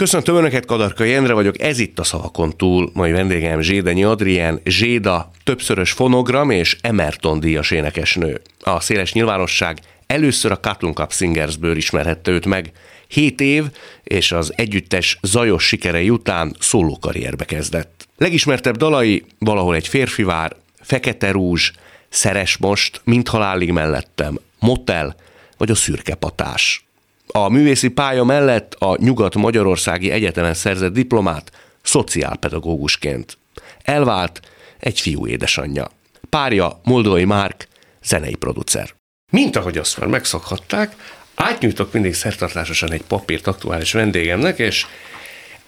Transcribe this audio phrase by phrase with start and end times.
[0.00, 5.30] Köszöntöm Önöket, Kadarka Jendre vagyok, ez itt a Szavakon túl, mai vendégem Zsédenyi Adrien, Zséda,
[5.44, 8.40] többszörös fonogram és Emerton díjas énekesnő.
[8.60, 12.72] A széles nyilvánosság először a Cutting Cup Singersből ismerhette őt meg.
[13.08, 13.64] Hét év,
[14.02, 18.08] és az együttes zajos sikerei után szólókarrierbe kezdett.
[18.16, 21.72] Legismertebb dalai valahol egy férfivár, Fekete rúzs,
[22.08, 25.16] Szeres most, Mint halálig mellettem, Motel
[25.56, 26.89] vagy a Szürke patás.
[27.32, 31.50] A művészi pálya mellett a Nyugat-Magyarországi Egyetemen szerzett diplomát
[31.82, 33.38] szociálpedagógusként.
[33.82, 34.40] Elvált
[34.78, 35.90] egy fiú édesanyja.
[36.28, 37.68] Párja Moldói Márk,
[38.04, 38.94] zenei producer.
[39.32, 40.94] Mint ahogy azt már megszokhatták,
[41.34, 44.86] átnyújtok mindig szertartásosan egy papírt aktuális vendégemnek, és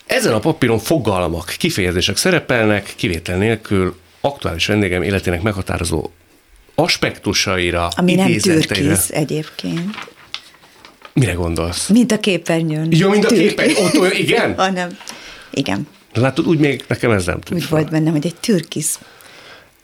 [0.07, 6.11] ezen a papíron fogalmak, kifejezések szerepelnek, kivétel nélkül aktuális vendégem életének meghatározó
[6.75, 10.11] aspektusaira, Ami nem türkisz egyébként.
[11.13, 11.89] Mire gondolsz?
[11.89, 12.89] Mint a képernyőn.
[12.91, 13.77] Jó, mint a képernyőn.
[13.85, 14.55] Ott olyan, igen?
[14.59, 14.99] Hanem,
[15.51, 15.87] igen.
[16.15, 18.99] Látod, úgy még nekem ez nem tűnt Úgy volt bennem, hogy egy türkisz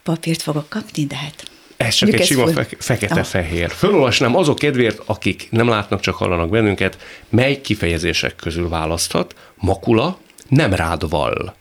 [0.03, 1.43] papírt fogok kapni, de hát
[1.77, 3.69] ez csak egy sima fe- fekete-fehér.
[3.69, 6.97] Fölolvasnám azok kedvéért, akik nem látnak, csak hallanak bennünket,
[7.29, 9.35] mely kifejezések közül választhat.
[9.55, 11.53] Makula, nem rád vall.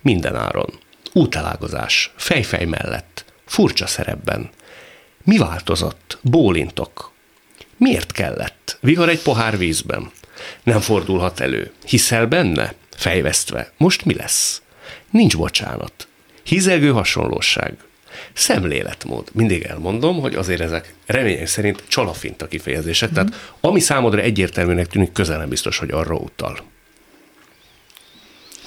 [0.00, 0.78] Mindenáron.
[1.12, 2.12] Útelágozás.
[2.16, 3.24] Fejfej mellett.
[3.46, 4.50] Furcsa szerepben.
[5.24, 6.18] Mi változott?
[6.22, 7.12] Bólintok.
[7.78, 8.78] Miért kellett?
[8.80, 10.10] Vihar egy pohár vízben.
[10.62, 11.70] Nem fordulhat elő.
[11.86, 12.74] Hiszel benne?
[12.96, 13.72] Fejvesztve.
[13.76, 14.62] Most mi lesz?
[15.10, 16.08] Nincs bocsánat.
[16.42, 17.74] Hizelgő hasonlóság.
[18.32, 19.28] Szemléletmód.
[19.32, 23.12] Mindig elmondom, hogy azért ezek remények szerint csalafinta kifejezések, mm.
[23.12, 26.58] tehát ami számodra egyértelműnek tűnik, közel nem biztos, hogy arra utal.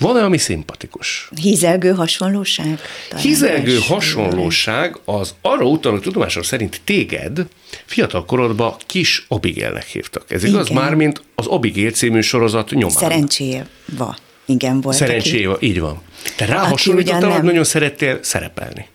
[0.02, 1.30] Van-e, ami szimpatikus?
[1.42, 2.80] Hízelgő hasonlóság?
[3.10, 7.48] Talán Hízelgő hasonlóság az arra utal, hogy tudomásom szerint téged
[7.86, 10.32] fiatal korodban kis Abigélnek hívtak.
[10.32, 10.70] Ez igaz?
[10.70, 10.82] Igen.
[10.82, 12.90] Mármint az Abigél című sorozat nyomán.
[12.90, 14.16] Szerencséva.
[14.46, 14.96] Igen, volt.
[14.96, 16.02] Szerencséva, így van.
[16.36, 18.88] Te rá hasonlítottál, hogy nagyon szerettél szerepelni.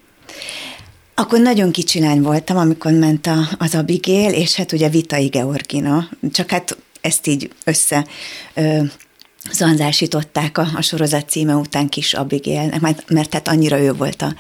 [1.14, 6.08] Akkor nagyon kicsi lány voltam, amikor ment a, az Abigél, és hát ugye Vitai Georgina,
[6.32, 8.06] csak hát ezt így össze
[8.54, 8.78] ö,
[9.52, 14.34] zanzásították a, a sorozat címe után kis Abigélnek, mert, mert hát annyira ő volt a,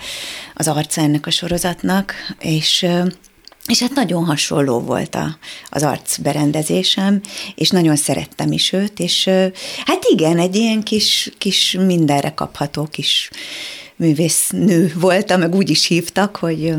[0.54, 2.86] az arca ennek a sorozatnak, és
[3.66, 5.38] és hát nagyon hasonló volt a,
[5.70, 7.20] az arcberendezésem,
[7.54, 9.24] és nagyon szerettem is őt, és
[9.84, 13.30] hát igen, egy ilyen kis, kis mindenre kapható kis
[13.96, 16.74] művésznő voltam, meg úgy is hívtak, hogy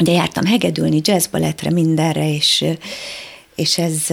[0.00, 2.64] ugye jártam hegedülni, jazzbalettre, mindenre, és,
[3.54, 4.06] és ez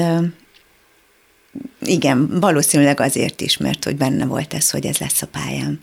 [1.81, 5.79] igen, valószínűleg azért is, mert hogy benne volt ez, hogy ez lesz a pályám.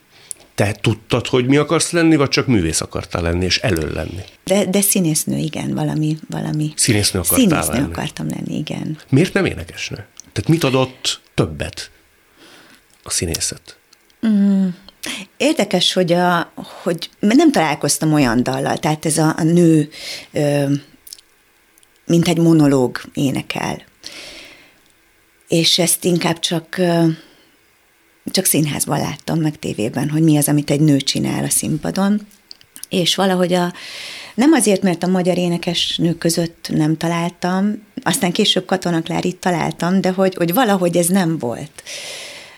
[0.55, 4.23] Te tudtad, hogy mi akarsz lenni, vagy csak művész akartál lenni, és elől lenni?
[4.45, 6.19] De, de színésznő, igen, valami.
[6.29, 6.73] valami.
[6.77, 7.93] Színésznő akartál színésznő lenni?
[7.93, 8.99] akartam lenni, igen.
[9.09, 9.97] Miért nem énekesnő?
[10.33, 11.91] Tehát mit adott többet
[13.03, 13.79] a színészet?
[14.27, 14.69] Mm,
[15.37, 16.53] Érdekes, hogy, a,
[16.83, 19.89] hogy nem találkoztam olyan dallal, tehát ez a, a nő,
[20.33, 20.65] ö,
[22.07, 23.83] mint egy monológ énekel.
[25.51, 26.81] És ezt inkább csak,
[28.25, 32.27] csak színházban láttam, meg tévében, hogy mi az, amit egy nő csinál a színpadon.
[32.89, 33.73] És valahogy a,
[34.35, 40.01] nem azért, mert a magyar énekes nők között nem találtam, aztán később Katona Klárit találtam,
[40.01, 41.83] de hogy, hogy valahogy ez nem volt.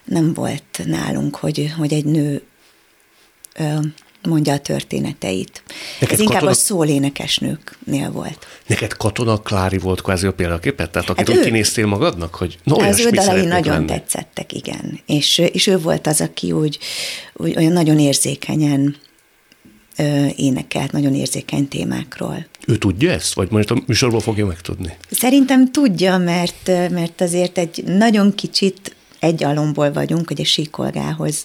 [0.04, 2.42] Nem volt nálunk, hogy, hogy egy nő
[4.28, 5.62] mondja a történeteit.
[6.00, 6.50] Neked Ez inkább katona...
[6.50, 8.46] a szólénekesnőknél volt.
[8.66, 10.90] Neked Katona Klári volt kvázi a példaképet?
[10.90, 11.40] Tehát akit hát ő...
[11.42, 13.86] kinéztél magadnak, hogy no, Az ő dalai nagyon lenni.
[13.86, 15.00] tetszettek, igen.
[15.06, 16.78] És, és ő volt az, aki úgy,
[17.32, 18.96] úgy olyan nagyon érzékenyen
[19.96, 22.46] ö, énekelt, nagyon érzékeny témákról.
[22.66, 24.96] Ő tudja ezt, vagy most a műsorból fogja megtudni?
[25.10, 31.44] Szerintem tudja, mert, mert azért egy nagyon kicsit egy alomból vagyunk, hogy a síkolgához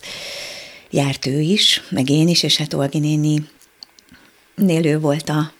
[0.98, 3.48] járt ő is, meg én is, és hát Olgi néni
[4.56, 5.52] nélő volt a,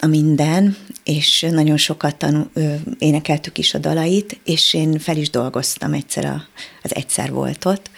[0.00, 5.30] a minden, és nagyon sokat tanul, ö, énekeltük is a dalait, és én fel is
[5.30, 6.46] dolgoztam egyszer a,
[6.82, 7.90] az egyszer volt ott,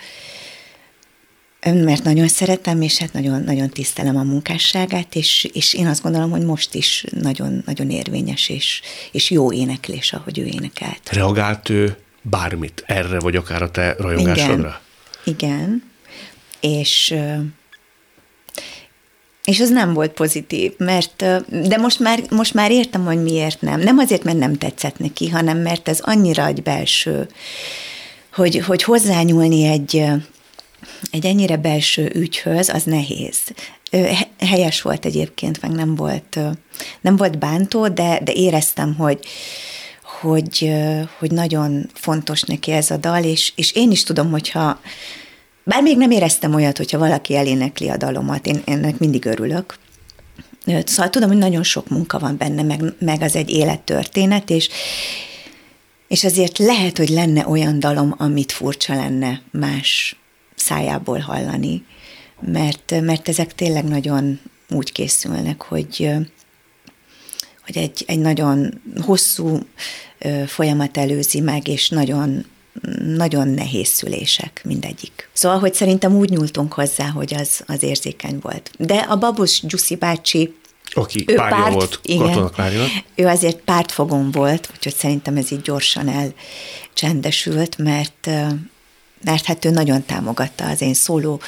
[1.64, 6.30] mert nagyon szeretem, és hát nagyon, nagyon tisztelem a munkásságát, és, és én azt gondolom,
[6.30, 8.80] hogy most is nagyon, nagyon érvényes és,
[9.12, 11.10] és jó éneklés, ahogy ő énekelt.
[11.10, 14.80] Reagált ő bármit erre, vagy akár a te rajongásodra?
[15.24, 15.94] Igen, igen
[16.60, 17.14] és
[19.46, 21.24] és az nem volt pozitív, mert,
[21.68, 23.80] de most már, most már értem, hogy miért nem.
[23.80, 27.28] Nem azért, mert nem tetszett neki, hanem mert ez annyira egy belső,
[28.34, 30.04] hogy, hogy hozzányúlni egy,
[31.10, 33.38] egy ennyire belső ügyhöz, az nehéz.
[34.38, 36.38] Helyes volt egyébként, meg nem volt,
[37.00, 39.18] nem volt bántó, de, de éreztem, hogy,
[40.20, 40.72] hogy,
[41.18, 44.80] hogy nagyon fontos neki ez a dal, és, és én is tudom, hogyha
[45.66, 49.78] bár még nem éreztem olyat, hogyha valaki elénekli a dalomat, én ennek mindig örülök.
[50.84, 54.68] Szóval tudom, hogy nagyon sok munka van benne, meg, meg az egy élettörténet, és,
[56.08, 60.16] és azért lehet, hogy lenne olyan dalom, amit furcsa lenne más
[60.54, 61.84] szájából hallani,
[62.40, 64.40] mert, mert ezek tényleg nagyon
[64.70, 66.10] úgy készülnek, hogy,
[67.64, 69.58] hogy egy, egy nagyon hosszú
[70.46, 72.46] folyamat előzi meg, és nagyon,
[73.04, 75.28] nagyon nehéz szülések mindegyik.
[75.32, 78.70] Szóval, hogy szerintem úgy nyúltunk hozzá, hogy az, az érzékeny volt.
[78.78, 80.54] De a Babus Gyuszi bácsi
[80.92, 82.50] aki ő párja párt, volt, igen,
[83.14, 88.30] Ő azért pártfogom volt, úgyhogy szerintem ez így gyorsan elcsendesült, mert,
[89.24, 91.40] mert hát ő nagyon támogatta az én szóló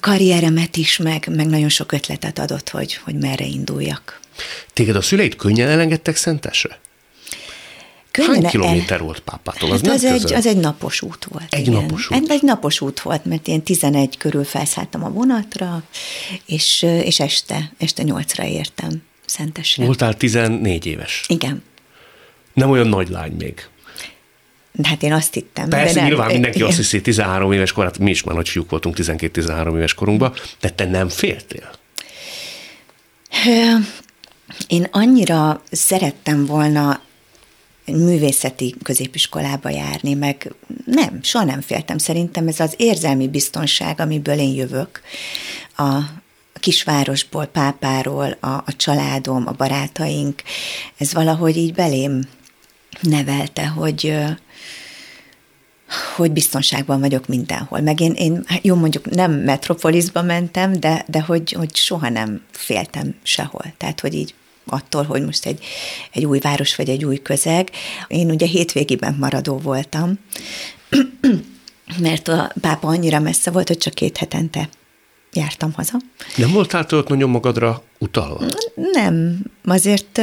[0.00, 4.20] karrieremet is, meg, meg nagyon sok ötletet adott, hogy, hogy merre induljak.
[4.72, 6.78] Téged a szüleid könnyen elengedtek Szentesre?
[8.10, 9.04] Könnyen Hány kilométer el...
[9.04, 9.72] volt pápától?
[9.72, 11.46] Az, hát az, egy, az egy napos út volt.
[11.50, 11.72] Egy igen.
[11.72, 12.16] napos út?
[12.16, 15.82] Egy, egy napos út volt, mert én 11 körül felszálltam a vonatra,
[16.46, 19.84] és, és este, este 8-ra értem Szentesre.
[19.84, 21.24] Voltál 14 éves?
[21.28, 21.62] Igen.
[22.54, 23.68] Nem olyan nagy lány még.
[24.72, 25.68] De hát én azt hittem.
[25.68, 28.70] Persze, de nem, nyilván mindenki azt hiszi, 13 éves korát, mi is már nagy fiúk
[28.70, 31.70] voltunk 12-13 éves korunkban, de te nem féltél?
[34.66, 37.00] Én annyira szerettem volna
[37.96, 40.54] művészeti középiskolába járni, meg
[40.84, 41.98] nem, soha nem féltem.
[41.98, 45.00] Szerintem ez az érzelmi biztonság, amiből én jövök,
[45.76, 45.98] a
[46.54, 50.42] kisvárosból, pápáról, a, a családom, a barátaink,
[50.96, 52.20] ez valahogy így belém
[53.00, 54.14] nevelte, hogy
[56.16, 57.80] hogy biztonságban vagyok mindenhol.
[57.80, 63.14] Meg én, én jó mondjuk nem metropolisba mentem, de, de hogy, hogy soha nem féltem
[63.22, 63.64] sehol.
[63.76, 64.34] Tehát, hogy így
[64.70, 65.64] attól, hogy most egy,
[66.12, 67.70] egy új város vagy egy új közeg.
[68.08, 70.18] Én ugye hétvégiben maradó voltam,
[71.98, 74.68] mert a pápa annyira messze volt, hogy csak két hetente
[75.32, 75.98] jártam haza.
[76.36, 78.46] Nem voltál te ott nagyon magadra utalva?
[78.74, 80.20] Nem, azért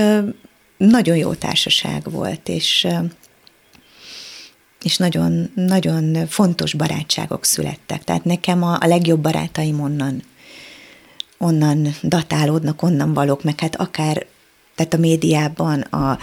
[0.77, 2.87] nagyon jó társaság volt, és
[4.85, 8.03] és nagyon, nagyon fontos barátságok születtek.
[8.03, 10.23] Tehát nekem a, a legjobb barátaim onnan,
[11.37, 14.25] onnan datálódnak, onnan valók, meg hát akár
[14.75, 16.19] tehát a médiában, a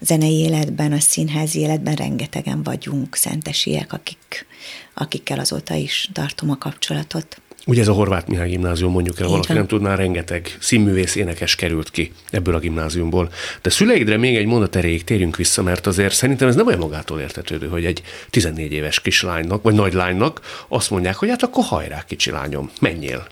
[0.00, 4.46] zenei életben, a színházi életben rengetegen vagyunk szentesiek, akik,
[4.94, 7.40] akikkel azóta is tartom a kapcsolatot.
[7.66, 9.56] Ugye ez a Horváth Mihály gimnázium, mondjuk el, Így valaki van.
[9.56, 13.32] nem tudná, rengeteg színművész énekes került ki ebből a gimnáziumból.
[13.62, 17.20] De szüleidre még egy mondat erejéig térjünk vissza, mert azért szerintem ez nem olyan magától
[17.20, 22.04] értetődő, hogy egy 14 éves kislánynak, vagy nagy lánynak azt mondják, hogy hát akkor hajrá,
[22.04, 23.26] kicsi lányom, menjél.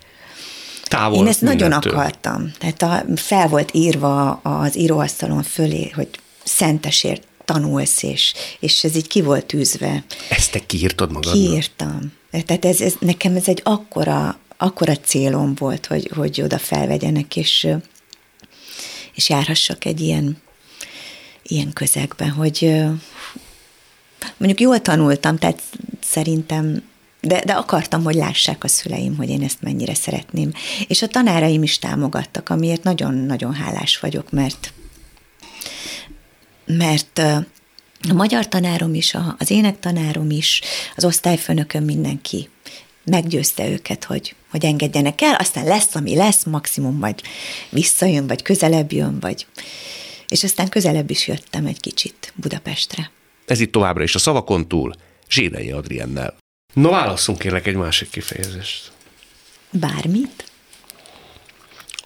[0.88, 1.68] Távol Én ezt mindentől.
[1.68, 2.52] nagyon akartam.
[2.58, 6.08] Tehát a, fel volt írva az íróasztalon fölé, hogy
[6.44, 10.04] szentesért tanulsz, és, és ez így ki volt tűzve.
[10.28, 11.34] Ezt te kiírtad magadnak?
[11.34, 12.12] Kiírtam.
[12.30, 17.68] Tehát ez, ez, nekem ez egy akkora, akkora célom volt, hogy, hogy oda felvegyenek, és,
[19.14, 20.42] és járhassak egy ilyen,
[21.42, 22.74] ilyen közegben, hogy
[24.36, 25.62] mondjuk jól tanultam, tehát
[26.02, 26.82] szerintem
[27.20, 30.52] de, de akartam, hogy lássák a szüleim, hogy én ezt mennyire szeretném.
[30.86, 34.72] És a tanáraim is támogattak, amiért nagyon-nagyon hálás vagyok, mert
[36.66, 37.18] mert
[38.08, 40.60] a magyar tanárom is, az énektanárom is,
[40.96, 42.48] az osztályfőnököm mindenki
[43.04, 47.20] meggyőzte őket, hogy, hogy engedjenek el, aztán lesz, ami lesz, maximum majd
[47.70, 49.46] visszajön, vagy közelebb jön, vagy...
[50.28, 53.10] És aztán közelebb is jöttem egy kicsit Budapestre.
[53.46, 54.94] Ez itt továbbra is a szavakon túl,
[55.28, 56.36] Zsédei Adriennel.
[56.74, 58.92] No, válasszunk kérlek egy másik kifejezést.
[59.70, 60.44] Bármit?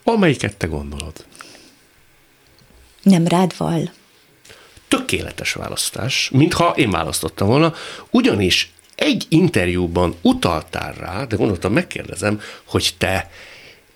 [0.04, 1.26] Amelyiket te gondolod?
[3.02, 3.92] Nem rád val
[4.92, 7.74] tökéletes választás, mintha én választottam volna,
[8.10, 13.30] ugyanis egy interjúban utaltál rá, de gondoltam, megkérdezem, hogy te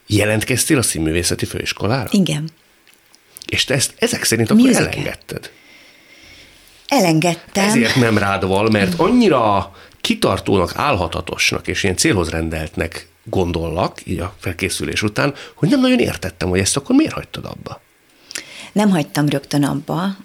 [0.07, 2.09] jelentkeztél a színművészeti főiskolára?
[2.11, 2.49] Igen.
[3.47, 4.87] És te ezt ezek szerint akkor Musical.
[4.87, 5.51] elengedted?
[6.87, 7.69] Elengedtem.
[7.69, 14.35] Ezért nem rád val, mert annyira kitartónak, álhatatosnak és ilyen célhoz rendeltnek gondollak, így a
[14.41, 17.81] felkészülés után, hogy nem nagyon értettem, hogy ezt akkor miért hagytad abba?
[18.73, 20.17] Nem hagytam rögtön abba,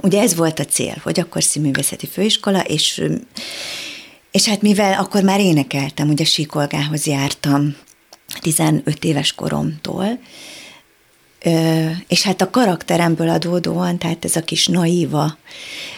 [0.00, 3.02] Ugye ez volt a cél, hogy akkor színművészeti főiskola, és,
[4.30, 7.76] és hát mivel akkor már énekeltem, ugye síkolgához jártam
[8.40, 10.18] 15 éves koromtól,
[12.08, 15.36] és hát a karakteremből adódóan, tehát ez a kis naíva,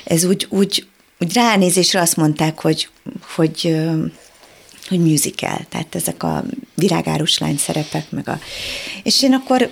[0.04, 0.86] ez úgy, úgy,
[1.20, 2.88] úgy ránézésre azt mondták, hogy,
[3.34, 3.76] hogy,
[4.88, 6.44] hogy musical, tehát ezek a
[6.74, 8.38] virágárus lány szerepek, meg a...
[9.02, 9.70] És én akkor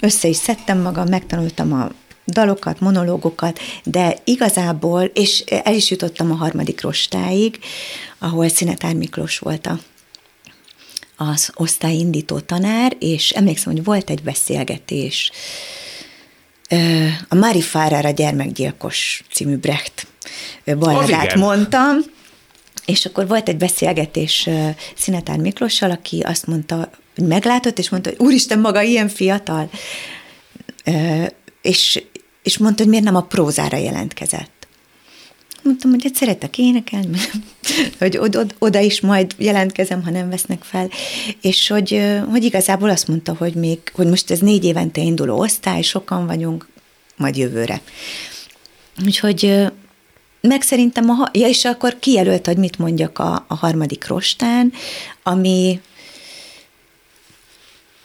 [0.00, 1.90] össze is szedtem magam, megtanultam a
[2.26, 7.58] dalokat, monológokat, de igazából, és el is jutottam a harmadik rostáig,
[8.18, 9.78] ahol Szinetár Miklós volt a
[11.16, 15.30] az osztályindító tanár, és emlékszem, hogy volt egy beszélgetés,
[17.28, 20.06] a Mári Fárára gyermekgyilkos című Brecht
[20.64, 21.96] balladát mondtam,
[22.84, 24.48] és akkor volt egy beszélgetés
[24.96, 29.70] Szinetár Miklóssal, aki azt mondta, hogy meglátott, és mondta, hogy úristen, maga ilyen fiatal.
[31.62, 32.04] És,
[32.42, 34.55] és mondta, hogy miért nem a prózára jelentkezett.
[35.66, 37.18] Mondtam, hogy hát szeretek énekelni,
[37.98, 40.90] hogy oda, oda is majd jelentkezem, ha nem vesznek fel.
[41.40, 45.82] És hogy, hogy igazából azt mondta, hogy még, hogy most ez négy évente induló osztály,
[45.82, 46.68] sokan vagyunk,
[47.16, 47.80] majd jövőre.
[49.04, 49.66] Úgyhogy
[50.40, 54.72] meg szerintem, a, ja, és akkor kijelölt, hogy mit mondjak a, a harmadik rostán,
[55.22, 55.80] ami,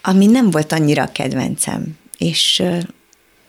[0.01, 1.97] ami nem volt annyira a kedvencem.
[2.17, 2.63] És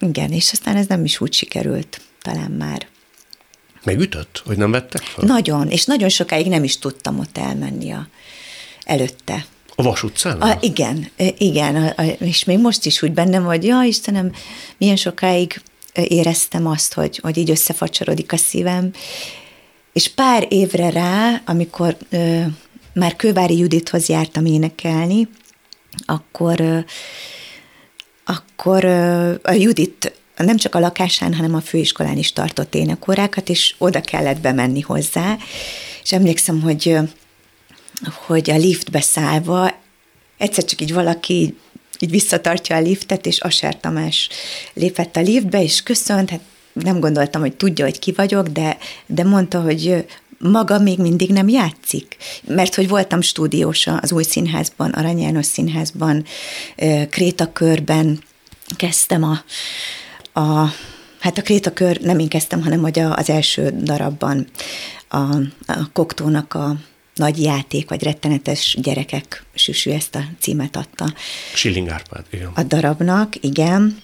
[0.01, 2.91] igen, és aztán ez nem is úgy sikerült talán már.
[3.85, 5.25] Megütött, hogy nem vettek fel?
[5.27, 8.09] Nagyon, és nagyon sokáig nem is tudtam ott elmenni a,
[8.85, 9.47] előtte.
[9.75, 10.41] A Vas utcán?
[10.41, 14.33] A, igen, igen, a, a, és még most is úgy bennem, hogy ja Istenem,
[14.79, 15.63] milyen sokáig
[15.95, 18.91] éreztem azt, hogy, hogy így összefacsorodik a szívem,
[19.93, 22.43] és pár évre rá, amikor ö,
[22.95, 25.29] már Kővári Judithoz jártam énekelni,
[26.07, 26.79] akkor, ö,
[28.25, 33.75] akkor ö, a Judit nem csak a lakásán, hanem a főiskolán is tartott énekórákat, és
[33.79, 35.37] oda kellett bemenni hozzá.
[36.03, 36.97] És emlékszem, hogy,
[38.27, 39.75] hogy a liftbe szállva
[40.39, 41.55] egyszer csak így valaki
[41.99, 44.29] így visszatartja a liftet, és Aser Tamás
[44.75, 46.41] lépett a liftbe, és köszönt, hát
[46.73, 50.07] nem gondoltam, hogy tudja, hogy ki vagyok, de, de mondta, hogy
[50.39, 52.17] maga még mindig nem játszik.
[52.45, 56.25] Mert hogy voltam stúdiós az új színházban, Arany János színházban,
[57.11, 58.23] Krétakörben
[58.77, 59.45] kezdtem a,
[60.33, 60.67] a
[61.23, 64.47] Hát a Krétakör nem én kezdtem, hanem hogy az első darabban
[65.09, 65.17] a,
[65.67, 66.77] a Koktónak a
[67.15, 71.15] nagy játék, vagy rettenetes gyerekek süsű ezt a címet adta.
[71.55, 72.51] Schilling Árpád, igen.
[72.55, 73.99] A darabnak, igen.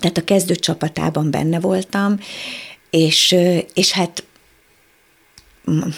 [0.00, 2.18] Tehát a kezdő csapatában benne voltam,
[2.90, 3.36] és,
[3.74, 4.24] és hát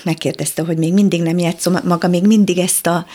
[0.04, 3.06] megkérdezte, hogy még mindig nem játszom, maga még mindig ezt a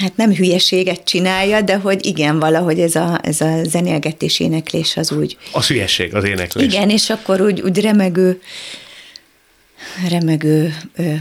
[0.00, 5.12] hát nem hülyeséget csinálja, de hogy igen, valahogy ez a, ez a zenélgetés, éneklés az
[5.12, 5.36] úgy...
[5.52, 6.64] Az hülyeség, az éneklés.
[6.64, 8.40] Igen, és akkor úgy, úgy remegő,
[10.08, 11.12] remegő ö,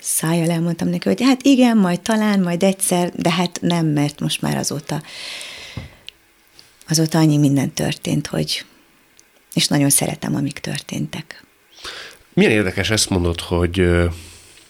[0.00, 4.42] szájjal elmondtam neki, hogy hát igen, majd talán, majd egyszer, de hát nem, mert most
[4.42, 5.02] már azóta
[6.88, 8.64] azóta annyi minden történt, hogy
[9.54, 11.44] és nagyon szeretem, amik történtek.
[12.32, 13.88] Milyen érdekes ezt mondod, hogy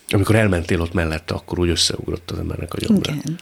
[0.09, 3.13] amikor elmentél ott mellette, akkor úgy összeugrott az embernek a jobbra.
[3.13, 3.39] Igen.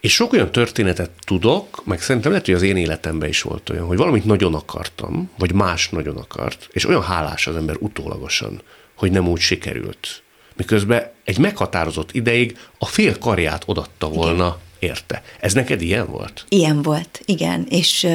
[0.00, 3.86] És sok olyan történetet tudok, meg szerintem lehet, hogy az én életemben is volt olyan,
[3.86, 8.62] hogy valamit nagyon akartam, vagy más nagyon akart, és olyan hálás az ember utólagosan,
[8.94, 10.22] hogy nem úgy sikerült.
[10.56, 14.90] Miközben egy meghatározott ideig a fél karját odatta volna igen.
[14.90, 15.22] érte.
[15.40, 16.44] Ez neked ilyen volt?
[16.48, 17.66] Ilyen volt, igen.
[17.68, 18.06] És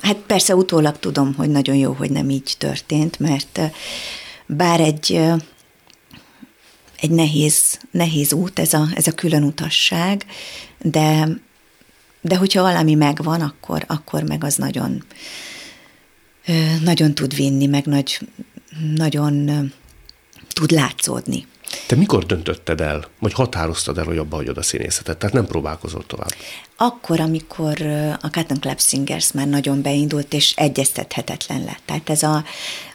[0.00, 3.60] hát persze utólag tudom, hogy nagyon jó, hogy nem így történt, mert
[4.46, 5.20] bár egy
[7.00, 10.24] egy nehéz, nehéz út, ez a, ez a külön utasság,
[10.78, 11.28] de,
[12.20, 15.04] de hogyha valami megvan, akkor, akkor meg az nagyon,
[16.82, 18.18] nagyon tud vinni, meg nagy,
[18.94, 19.72] nagyon
[20.52, 21.46] tud látszódni.
[21.86, 25.18] Te mikor döntötted el, vagy határoztad el, hogy abba hagyod a színészetet?
[25.18, 26.34] Tehát nem próbálkozol tovább?
[26.76, 27.82] Akkor, amikor
[28.20, 31.80] a Cotton Club Singers már nagyon beindult, és egyeztethetetlen lett.
[31.84, 32.44] Tehát ez a,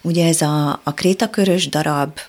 [0.01, 2.19] ugye ez a, a krétakörös darab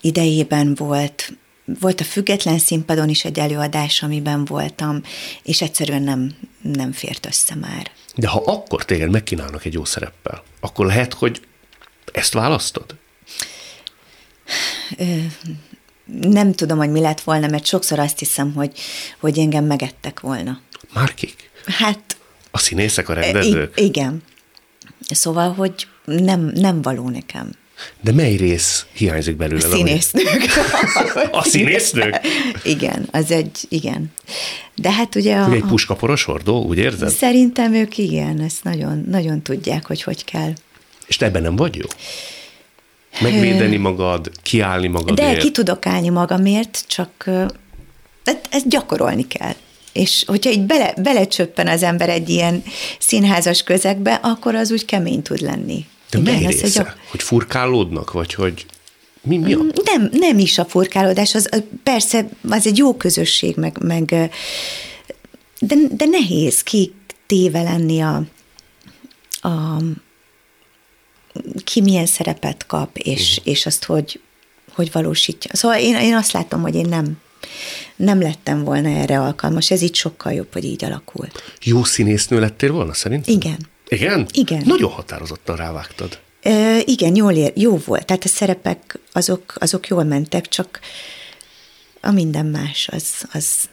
[0.00, 1.32] idejében volt,
[1.80, 5.02] volt a független színpadon is egy előadás, amiben voltam,
[5.42, 7.90] és egyszerűen nem, nem fért össze már.
[8.14, 11.40] De ha akkor téged megkínálnak egy jó szereppel, akkor lehet, hogy
[12.12, 12.96] ezt választod?
[16.20, 18.78] nem tudom, hogy mi lett volna, mert sokszor azt hiszem, hogy,
[19.20, 20.60] hogy engem megettek volna.
[20.94, 21.50] Már kik?
[21.66, 22.16] Hát...
[22.50, 23.80] A színészek, a rendezők?
[23.80, 24.22] igen.
[25.08, 27.50] Szóval, hogy nem, nem való nekem.
[28.00, 29.66] De mely rész hiányzik belőle?
[29.66, 30.46] A színésznők.
[31.30, 32.20] a színésznők?
[32.64, 34.12] igen, az egy, igen.
[34.74, 35.52] De hát ugye a...
[35.52, 37.08] Egy puskaporos hordó, úgy érzed?
[37.08, 40.52] Szerintem ők igen, ezt nagyon, nagyon tudják, hogy hogy kell.
[41.06, 41.86] És te ebben nem vagy jó?
[43.20, 45.34] Megvédeni magad, kiállni magadért?
[45.34, 47.30] De ki tudok állni magamért, csak
[48.50, 49.54] ezt gyakorolni kell.
[49.92, 52.62] És hogyha így bele, belecsöppen az ember egy ilyen
[52.98, 55.86] színházas közegbe, akkor az úgy kemény tud lenni.
[56.10, 56.82] De Igen, mely része?
[56.82, 56.96] Hogy, a...
[57.10, 58.66] hogy furkálódnak, vagy hogy
[59.22, 59.58] mi, mi a...
[59.84, 61.48] Nem, nem is a furkálódás, az
[61.82, 64.04] persze az egy jó közösség, meg, meg
[65.58, 66.92] de, de nehéz ki
[67.26, 68.22] téve lenni a,
[69.40, 69.82] a,
[71.64, 73.52] ki milyen szerepet kap, és, uh-huh.
[73.52, 74.20] és azt hogy,
[74.74, 75.50] hogy valósítja.
[75.54, 77.18] Szóval én, én azt látom, hogy én nem,
[77.96, 79.70] nem lettem volna erre alkalmas.
[79.70, 81.42] Ez így sokkal jobb, hogy így alakult.
[81.62, 83.26] Jó színésznő lettél volna szerint?
[83.26, 83.58] Igen.
[83.88, 84.26] Igen?
[84.32, 84.62] Igen.
[84.66, 86.18] Nagyon határozottan rávágtad.
[86.42, 88.06] Ö, igen, jól ér, jó volt.
[88.06, 90.80] Tehát a szerepek azok, azok jól mentek, csak
[92.00, 93.68] a minden más az, az,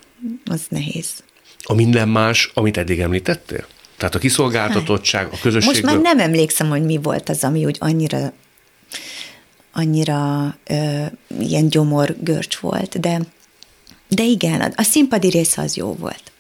[0.46, 1.10] az nehéz.
[1.64, 3.66] A minden más, amit eddig említettél?
[3.98, 5.82] Tehát a kiszolgáltatottság, a közösségből...
[5.82, 8.34] Most már nem emlékszem, hogy mi volt az, ami úgy annyira
[9.74, 11.06] annyira ö,
[11.40, 13.22] ilyen gyomor görcs volt, de,
[14.08, 16.32] de igen, a színpadi része az jó volt.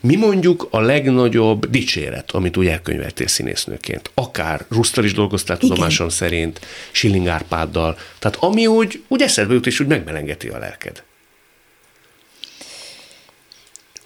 [0.00, 4.10] Mi mondjuk a legnagyobb dicséret, amit úgy elkönyveltél színésznőként?
[4.14, 6.60] Akár Rusztal is dolgoztál tudomásom szerint,
[6.90, 11.02] Schilling Árpáddal, tehát ami úgy, úgy eszedbe jut és úgy megmelengeti a lelked.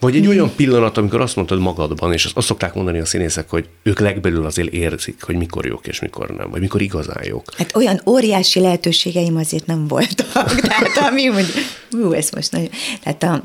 [0.00, 3.68] Vagy egy olyan pillanat, amikor azt mondtad magadban, és azt szokták mondani a színészek, hogy
[3.82, 7.44] ők legbelül azért érzik, hogy mikor jók és mikor nem, vagy mikor igazán jók.
[7.56, 10.54] Hát olyan óriási lehetőségeim azért nem voltak.
[10.60, 11.46] Tehát ami, hogy
[11.92, 12.68] ú, ez most nagyon...
[13.02, 13.42] Tehát a,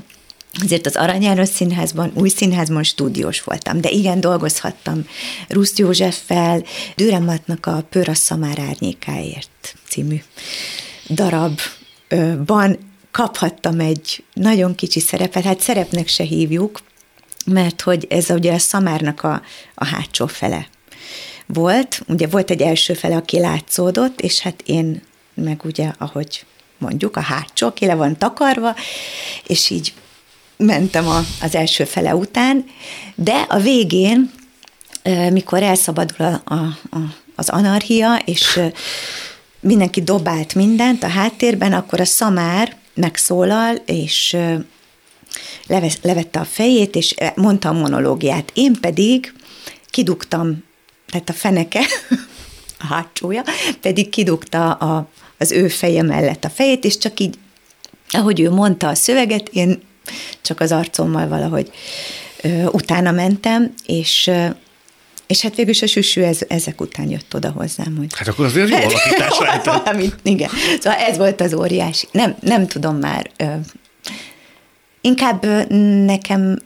[0.59, 5.07] Azért az Arany János Színházban, új színházban stúdiós voltam, de igen, dolgozhattam
[5.47, 6.63] Ruszt Józseffel,
[6.95, 10.21] Dürrematnak a Pör a szamár árnyékáért című
[11.09, 12.77] darabban
[13.11, 16.81] kaphattam egy nagyon kicsi szerepet, hát szerepnek se hívjuk,
[17.45, 19.41] mert hogy ez ugye a szamárnak a,
[19.75, 20.67] a hátsó fele
[21.45, 22.01] volt.
[22.07, 25.01] Ugye volt egy első fele, aki látszódott, és hát én
[25.33, 26.45] meg ugye, ahogy
[26.77, 28.75] mondjuk, a hátsó, aki le van takarva,
[29.47, 29.93] és így
[30.61, 32.65] mentem a, az első fele után,
[33.15, 34.31] de a végén,
[35.31, 36.77] mikor elszabadul a, a,
[37.35, 38.59] az anarchia, és
[39.59, 44.37] mindenki dobált mindent a háttérben, akkor a szamár megszólal, és
[46.01, 48.51] levette a fejét, és mondta a monológiát.
[48.53, 49.33] Én pedig
[49.89, 50.63] kidugtam,
[51.09, 51.81] tehát a feneke,
[52.83, 53.43] a hátsója,
[53.81, 57.35] pedig kidugta a, az ő feje mellett a fejét, és csak így,
[58.09, 59.81] ahogy ő mondta a szöveget, én
[60.41, 61.71] csak az arcommal valahogy
[62.41, 64.31] ö, utána mentem, és
[65.27, 68.07] és hát végül is a süsű ez, ezek után jött oda hozzám, hogy...
[68.15, 70.49] Hát akkor azért jó alakítás Valamit, igen.
[70.79, 72.07] Szóval ez volt az óriási.
[72.11, 73.29] Nem, nem tudom már.
[73.37, 73.45] Ö,
[75.01, 75.73] inkább ö,
[76.05, 76.59] nekem,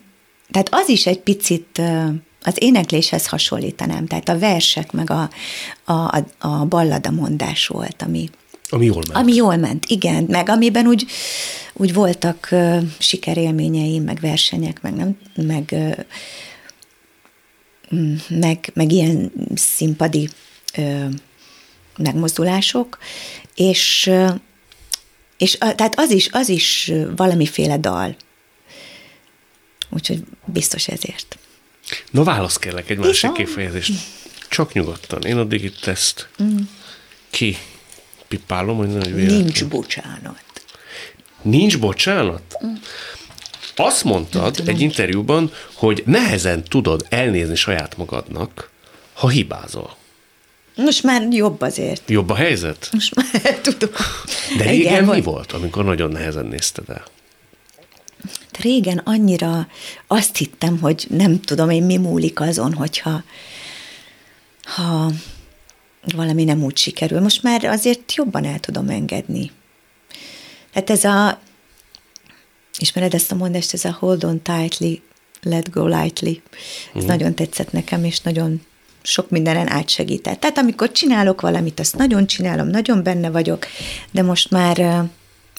[0.52, 2.06] tehát az is egy picit ö,
[2.44, 5.30] az énekléshez hasonlítanám, tehát a versek, meg a,
[5.86, 8.30] a, a ballada mondás volt, ami,
[8.70, 9.20] ami jól ment.
[9.20, 11.06] Ami jól ment, igen, meg amiben úgy,
[11.74, 15.98] úgy voltak uh, sikerélményeim, meg versenyek, meg nem, meg uh,
[18.30, 20.30] meg, meg ilyen színpadi
[20.78, 21.06] ö,
[21.98, 22.98] megmozdulások,
[23.56, 24.12] és,
[25.38, 28.16] és tehát az is, az is valamiféle dal.
[29.90, 31.38] Úgyhogy biztos ezért.
[32.12, 33.94] Na válasz kérlek egy másik kifejezést.
[34.50, 35.22] Csak nyugodtan.
[35.22, 36.58] Én addig itt ezt mm.
[37.30, 37.58] ki
[38.28, 40.44] pipálom, hogy Nincs bocsánat.
[41.42, 42.58] Nincs bocsánat?
[42.66, 42.74] Mm.
[43.76, 48.70] Azt mondtad egy interjúban, hogy nehezen tudod elnézni saját magadnak,
[49.14, 49.96] ha hibázol.
[50.76, 52.10] Most már jobb azért.
[52.10, 52.90] Jobb a helyzet?
[52.92, 53.28] Most már
[53.64, 53.90] tudom.
[54.58, 57.04] De régen Igen, mi volt, amikor nagyon nehezen nézted el?
[58.52, 59.68] De régen annyira
[60.08, 63.24] azt hittem, hogy nem tudom én mi múlik azon, hogyha
[64.64, 65.12] ha
[66.16, 67.20] valami nem úgy sikerül.
[67.20, 69.52] Most már azért jobban el tudom engedni.
[70.74, 71.40] Hát ez a
[72.80, 75.02] Ismered ezt a mondást, ez a hold on tightly,
[75.42, 76.30] let go lightly.
[76.30, 77.06] Ez uh-huh.
[77.06, 78.62] nagyon tetszett nekem, és nagyon
[79.02, 80.40] sok mindenen átsegített.
[80.40, 83.66] Tehát amikor csinálok valamit, azt nagyon csinálom, nagyon benne vagyok,
[84.12, 85.06] de most már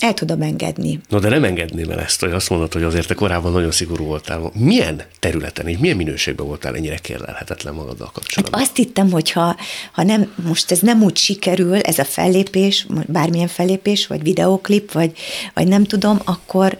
[0.01, 1.01] el tudom engedni.
[1.09, 4.05] No, de nem engedném el ezt, hogy azt mondod, hogy azért te korábban nagyon szigorú
[4.05, 4.51] voltál.
[4.55, 8.61] Milyen területen és milyen minőségben voltál ennyire kérlelhetetlen magaddal kapcsolatban?
[8.61, 9.57] Hát azt hittem, hogy ha,
[9.93, 15.13] ha nem, most ez nem úgy sikerül, ez a fellépés, bármilyen fellépés, vagy videóklip, vagy,
[15.55, 16.79] vagy nem tudom, akkor,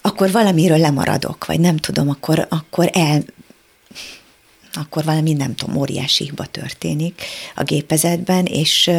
[0.00, 3.22] akkor valamiről lemaradok, vagy nem tudom, akkor, akkor el,
[4.72, 7.22] akkor valami, nem tudom, óriási hiba történik
[7.54, 8.90] a gépezetben, és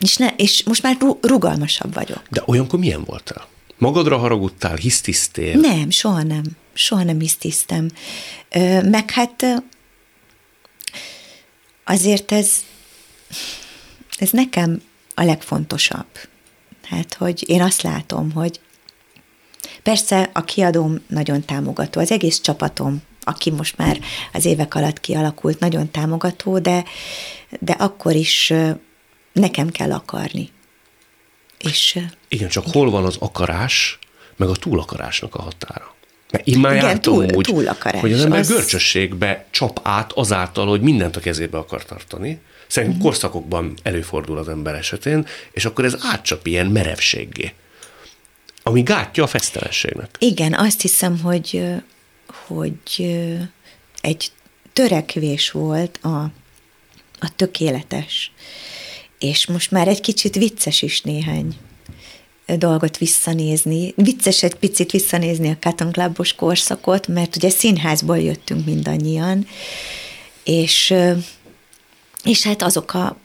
[0.00, 2.22] és, ne, és most már rugalmasabb vagyok.
[2.30, 3.46] De olyankor milyen voltál?
[3.78, 5.58] Magadra haragudtál, hisztisztél?
[5.58, 6.44] Nem, soha nem.
[6.72, 7.90] Soha nem hisztisztem.
[8.82, 9.62] Meg hát
[11.84, 12.50] azért ez,
[14.18, 14.82] ez nekem
[15.14, 16.06] a legfontosabb.
[16.82, 18.60] Hát, hogy én azt látom, hogy
[19.82, 24.00] persze a kiadóm nagyon támogató, az egész csapatom, aki most már
[24.32, 26.84] az évek alatt kialakult, nagyon támogató, de,
[27.60, 28.52] de akkor is
[29.36, 30.50] nekem kell akarni.
[31.58, 32.74] És, igen, csak igen.
[32.80, 33.98] hol van az akarás,
[34.36, 35.94] meg a túlakarásnak a határa?
[36.30, 38.00] Mert én már Igen, jártam túl- úgy, túlakarás.
[38.00, 42.40] hogy az ember Az- görcsösségbe csap át azáltal, hogy mindent a kezébe akar tartani.
[42.66, 43.06] Szerintem Mhm.
[43.08, 47.52] korszakokban előfordul az ember esetén, és akkor ez átcsap ilyen merevséggé,
[48.62, 50.16] ami gátja a fesztelenségnek.
[50.18, 51.62] Igen, azt hiszem, hogy,
[52.46, 53.16] hogy
[54.00, 54.30] egy
[54.72, 56.22] törekvés volt a,
[57.20, 58.32] a tökéletes,
[59.26, 61.56] és most már egy kicsit vicces is néhány
[62.46, 63.92] dolgot visszanézni.
[63.96, 69.46] Vicces egy picit visszanézni a Cotton Clubos korszakot, mert ugye színházból jöttünk mindannyian,
[70.44, 70.94] és,
[72.22, 73.16] és hát azok a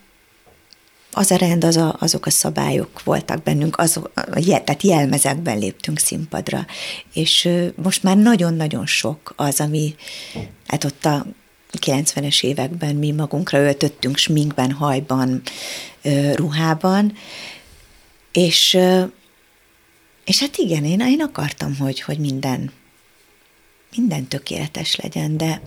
[1.13, 5.99] az a rend, az a, azok a szabályok voltak bennünk, azok, a tehát jelmezekben léptünk
[5.99, 6.65] színpadra,
[7.13, 9.95] és most már nagyon-nagyon sok az, ami,
[10.67, 11.25] hát ott a
[11.79, 15.41] 90-es években mi magunkra öltöttünk sminkben, hajban,
[16.35, 17.13] ruhában,
[18.31, 18.77] és,
[20.25, 22.71] és hát igen, én, én akartam, hogy, hogy minden,
[23.95, 25.61] minden tökéletes legyen, de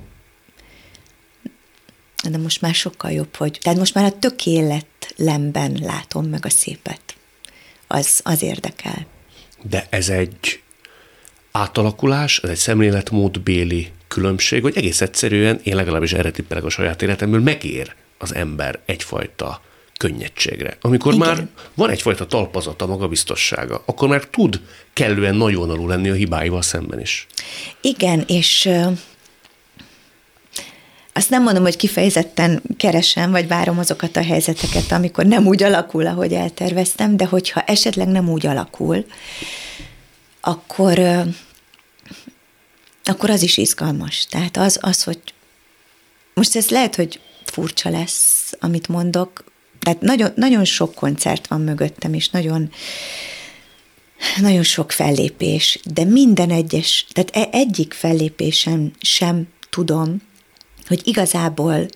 [2.30, 3.58] de most már sokkal jobb, hogy...
[3.62, 7.16] Tehát most már a tökéletlemben látom meg a szépet.
[7.86, 9.06] Az, az érdekel.
[9.62, 10.62] De ez egy
[11.58, 17.40] átalakulás, ez egy szemléletmódbéli különbség, hogy egész egyszerűen, én legalábbis erre tippelek a saját életemből,
[17.40, 19.62] megér az ember egyfajta
[19.98, 20.76] könnyedségre.
[20.80, 21.26] Amikor Igen.
[21.26, 24.60] már van egyfajta talpazata, magabiztossága, akkor már tud
[24.92, 27.26] kellően nagyvonalú lenni a hibáival szemben is.
[27.80, 28.70] Igen, és
[31.12, 36.06] azt nem mondom, hogy kifejezetten keresem, vagy várom azokat a helyzeteket, amikor nem úgy alakul,
[36.06, 39.04] ahogy elterveztem, de hogyha esetleg nem úgy alakul,
[40.44, 40.98] akkor,
[43.04, 44.26] akkor az is izgalmas.
[44.26, 45.20] Tehát az, az, hogy
[46.34, 49.44] most ez lehet, hogy furcsa lesz, amit mondok,
[49.80, 52.70] tehát nagyon, nagyon sok koncert van mögöttem, és nagyon,
[54.40, 60.22] nagyon sok fellépés, de minden egyes, tehát e- egyik fellépésem sem tudom,
[60.86, 61.86] hogy igazából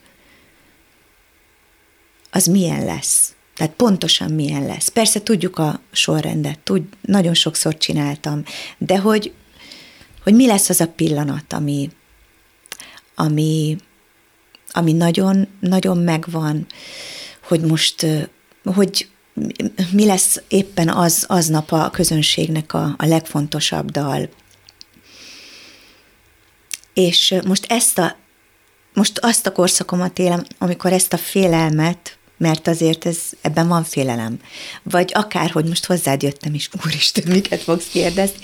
[2.31, 3.33] az milyen lesz.
[3.59, 4.89] Tehát pontosan milyen lesz.
[4.89, 8.43] Persze tudjuk a sorrendet, tud, nagyon sokszor csináltam,
[8.79, 9.33] de hogy,
[10.23, 11.91] hogy mi lesz az a pillanat, ami,
[13.15, 13.77] ami,
[14.71, 16.67] ami nagyon, nagyon megvan,
[17.43, 18.07] hogy most,
[18.65, 19.09] hogy
[19.93, 24.29] mi lesz éppen az, aznap a közönségnek a, a legfontosabb dal.
[26.95, 28.17] És most ezt a,
[28.95, 34.41] most azt a korszakomat élem, amikor ezt a félelmet, mert azért ez, ebben van félelem.
[34.83, 38.39] Vagy akár, hogy most hozzád jöttem is, úristen, miket fogsz kérdezni.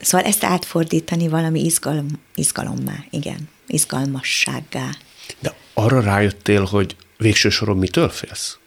[0.00, 4.90] Szóval ezt átfordítani valami izgalom, izgalommá, igen, izgalmassággá.
[5.38, 8.58] De arra rájöttél, hogy végső soron mitől félsz?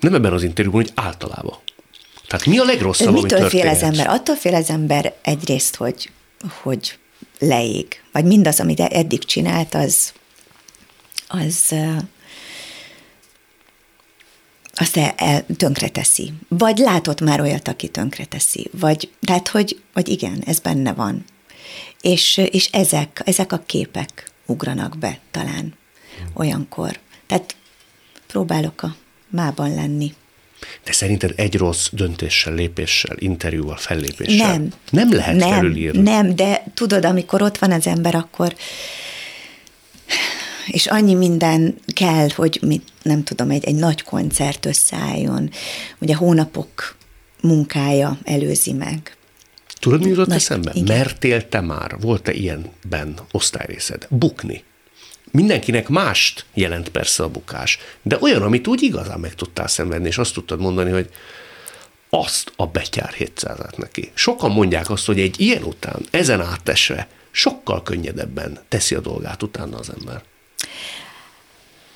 [0.00, 1.58] Nem ebben az interjúban, hogy általában.
[2.26, 3.76] Tehát mi a legrosszabb, ami Mitől fél történhet?
[3.76, 4.06] az ember?
[4.06, 6.10] Attól fél az ember egyrészt, hogy,
[6.62, 6.98] hogy
[7.38, 8.02] leég.
[8.12, 10.12] Vagy mindaz, amit eddig csinált, az,
[11.28, 11.74] az
[14.76, 16.32] azt el, el, tönkreteszi.
[16.48, 18.70] Vagy látott már olyat, aki tönkreteszi.
[18.72, 21.24] Vagy, tehát, hogy, hogy igen, ez benne van.
[22.00, 25.74] És, és ezek, ezek a képek ugranak be talán
[26.34, 26.98] olyankor.
[27.26, 27.56] Tehát
[28.26, 28.96] próbálok a
[29.28, 30.14] mában lenni.
[30.84, 34.72] De szerinted egy rossz döntéssel, lépéssel, interjúval, fellépéssel Nem.
[34.90, 36.00] nem lehet nem, felülírni?
[36.00, 38.54] Nem, de tudod, amikor ott van az ember, akkor
[40.66, 45.50] és annyi minden kell, hogy mit, nem tudom, egy, egy nagy koncert összeálljon.
[45.98, 46.96] Ugye hónapok
[47.40, 49.16] munkája előzi meg.
[49.80, 50.70] Tudod, mi jutott Nagy- eszembe?
[50.74, 50.96] igen.
[50.96, 54.06] Mertél te már, volt-e ilyenben osztályrészed?
[54.10, 54.64] Bukni.
[55.30, 60.18] Mindenkinek mást jelent persze a bukás, de olyan, amit úgy igazán meg tudtál szenvedni, és
[60.18, 61.08] azt tudtad mondani, hogy
[62.10, 64.10] azt a betyár 700-át neki.
[64.14, 69.76] Sokan mondják azt, hogy egy ilyen után, ezen átesve, sokkal könnyedebben teszi a dolgát utána
[69.76, 70.22] az ember.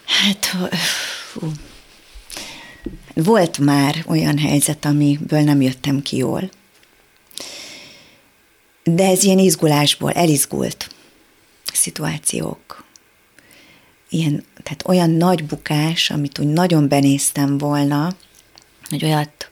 [0.05, 0.47] Hát,
[1.31, 1.53] fú.
[3.15, 6.51] Volt már olyan helyzet, amiből nem jöttem ki jól.
[8.85, 10.89] De ez ilyen izgulásból, elizgult
[11.73, 12.85] szituációk.
[14.09, 18.17] Ilyen, tehát olyan nagy bukás, amit úgy nagyon benéztem volna,
[18.89, 19.51] hogy olyat,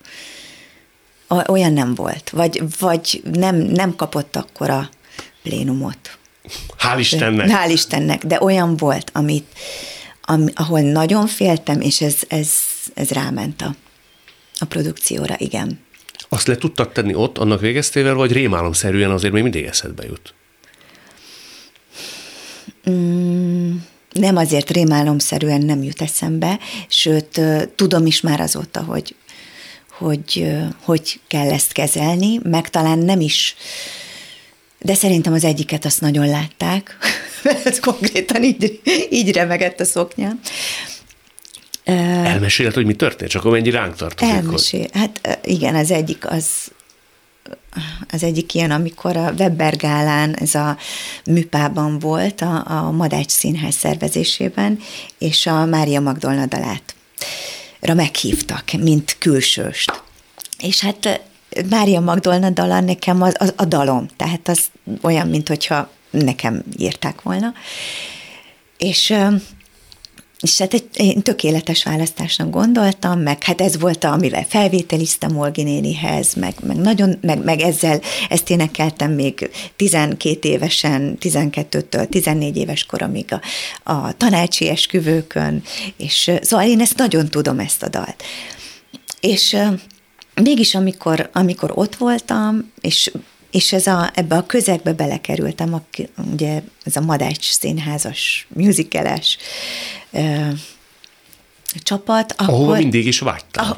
[1.47, 2.31] olyan nem volt.
[2.31, 4.89] Vagy, vagy nem, nem kapott akkora
[5.43, 6.19] plénumot.
[6.79, 7.49] Hál' Istennek!
[7.51, 9.47] Hál' Istennek, de olyan volt, amit,
[10.21, 12.51] ami, ahol nagyon féltem, és ez, ez,
[12.95, 13.75] ez ráment a,
[14.59, 15.85] a produkcióra, igen.
[16.29, 20.35] Azt le tudtad tenni ott, annak végeztével, vagy rémálomszerűen azért még mindig eszedbe jut?
[24.13, 27.41] Nem azért rémálomszerűen nem jut eszembe, sőt,
[27.75, 29.15] tudom is már azóta, hogy,
[29.99, 30.47] hogy
[30.83, 33.57] hogy kell ezt kezelni, meg talán nem is,
[34.79, 36.97] de szerintem az egyiket azt nagyon látták,
[37.65, 40.41] ez konkrétan így, így remegett a szoknyám.
[41.85, 44.35] Elmesélt, hogy mi történt, csak amennyi ránk tartozik.
[44.35, 44.81] Elmesél.
[44.81, 44.91] Hogy...
[44.93, 46.47] Hát igen, az egyik az
[48.11, 50.77] az egyik ilyen, amikor a Webber Gálán, ez a
[51.25, 54.79] műpában volt, a, a Madács Színház szervezésében,
[55.19, 56.95] és a Mária Magdolna dalát
[57.95, 60.03] meghívtak, mint külsőst.
[60.59, 61.21] És hát
[61.71, 64.61] Mária Magdolna dala nekem az, az a dalom, tehát az
[65.03, 67.53] olyan, mint hogyha nekem írták volna.
[68.79, 69.15] És
[70.41, 76.35] és hát egy, én tökéletes választásnak gondoltam, meg hát ez volt, amivel felvételiztem Olgi nénihez,
[76.35, 83.33] meg, meg nagyon, meg, meg ezzel, ezt énekeltem még 12 évesen, 12-től 14 éves koromig
[83.33, 83.41] a,
[83.93, 85.63] a tanácsi esküvőkön,
[85.97, 88.23] és szóval én ezt nagyon tudom, ezt a dalt.
[89.21, 89.57] És
[90.43, 93.11] mégis amikor, amikor ott voltam, és
[93.51, 95.83] és ez a, ebbe a közegbe belekerültem, a,
[96.33, 99.39] ugye ez a Madács színházas, musicales
[100.11, 100.49] ö,
[101.83, 102.33] csapat.
[102.33, 103.71] Akkor, ahova mindig is vágytam.
[103.71, 103.77] Ah,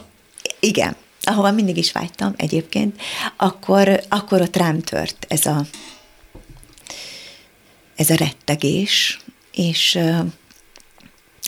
[0.61, 3.01] igen, ahova mindig is vágytam egyébként,
[3.37, 5.67] akkor, akkor ott rám tört ez a,
[7.97, 9.21] ez a rettegés,
[9.53, 9.99] és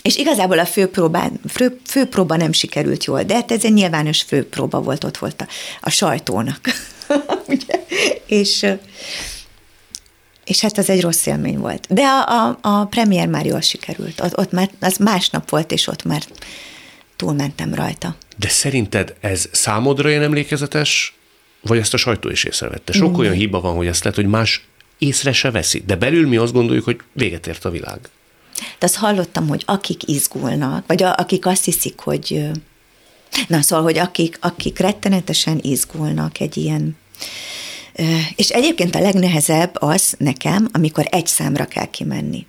[0.02, 4.80] és igazából a főpróbán, fő, főpróba nem sikerült jól, de hát ez egy nyilvános főpróba
[4.80, 5.46] volt, ott volt a,
[5.80, 6.60] a sajtónak.
[7.48, 7.84] Ugye?
[8.26, 8.66] És,
[10.44, 11.86] és hát az egy rossz élmény volt.
[11.88, 14.20] De a, a, a premier már jól sikerült.
[14.20, 16.22] Ott, ott már, az másnap volt, és ott már
[17.16, 18.16] túlmentem rajta.
[18.36, 21.14] De szerinted ez számodra ilyen emlékezetes,
[21.60, 22.92] vagy ezt a sajtó is észrevette?
[22.92, 23.18] Sok mm.
[23.18, 24.64] olyan hiba van, hogy ezt lehet, hogy más
[24.98, 27.98] észre se veszi, de belül mi azt gondoljuk, hogy véget ért a világ.
[28.78, 32.50] De azt hallottam, hogy akik izgulnak, vagy a, akik azt hiszik, hogy
[33.46, 36.96] na szóval, hogy akik, akik rettenetesen izgulnak egy ilyen
[38.36, 42.46] és egyébként a legnehezebb az nekem, amikor egy számra kell kimenni.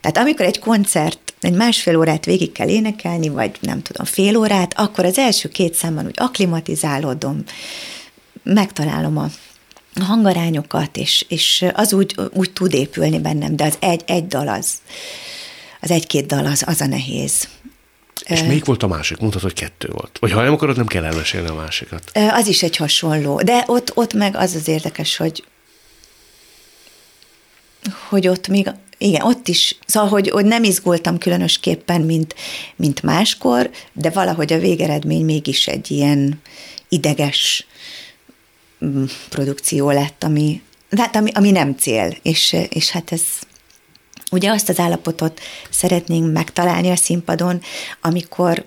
[0.00, 4.78] Tehát amikor egy koncert, egy másfél órát végig kell énekelni, vagy nem tudom, fél órát,
[4.78, 7.42] akkor az első két számban úgy aklimatizálódom,
[8.42, 9.26] megtalálom a
[10.02, 14.72] hangarányokat, és, és az úgy, úgy tud épülni bennem, de az egy, egy dal az,
[15.80, 17.48] az egy-két dal az, az a nehéz.
[18.24, 19.18] És még volt a másik?
[19.18, 20.18] Mondtad, hogy kettő volt.
[20.20, 22.10] Vagy ha nem akarod, nem kell elmesélni a másikat.
[22.30, 23.42] Az is egy hasonló.
[23.42, 25.44] De ott, ott meg az az érdekes, hogy
[28.08, 32.34] hogy ott még, igen, ott is, szóval, hogy, hogy nem izgultam különösképpen, mint,
[32.76, 36.40] mint máskor, de valahogy a végeredmény mégis egy ilyen
[36.88, 37.66] ideges
[39.28, 40.62] produkció lett, ami,
[40.96, 43.22] hát ami, ami nem cél, és, és hát ez,
[44.30, 47.60] Ugye azt az állapotot szeretnénk megtalálni a színpadon,
[48.00, 48.64] amikor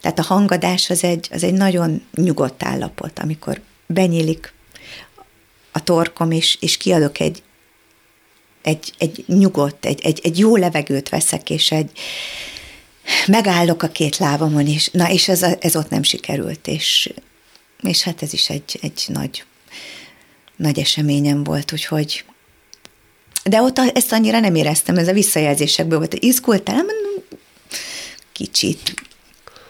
[0.00, 4.52] tehát a hangadás az egy, az egy nagyon nyugodt állapot, amikor benyílik
[5.72, 7.42] a torkom, és, és kiadok egy,
[8.62, 11.90] egy, egy nyugodt, egy, egy, egy jó levegőt veszek, és egy
[13.26, 17.12] megállok a két lábamon, és na, és ez, ez ott nem sikerült, és,
[17.82, 19.44] és hát ez is egy, egy nagy,
[20.56, 22.24] nagy eseményem volt, úgyhogy
[23.44, 26.84] de ott ezt annyira nem éreztem, ez a visszajelzésekből volt, hogy izgultál,
[28.32, 28.94] kicsit.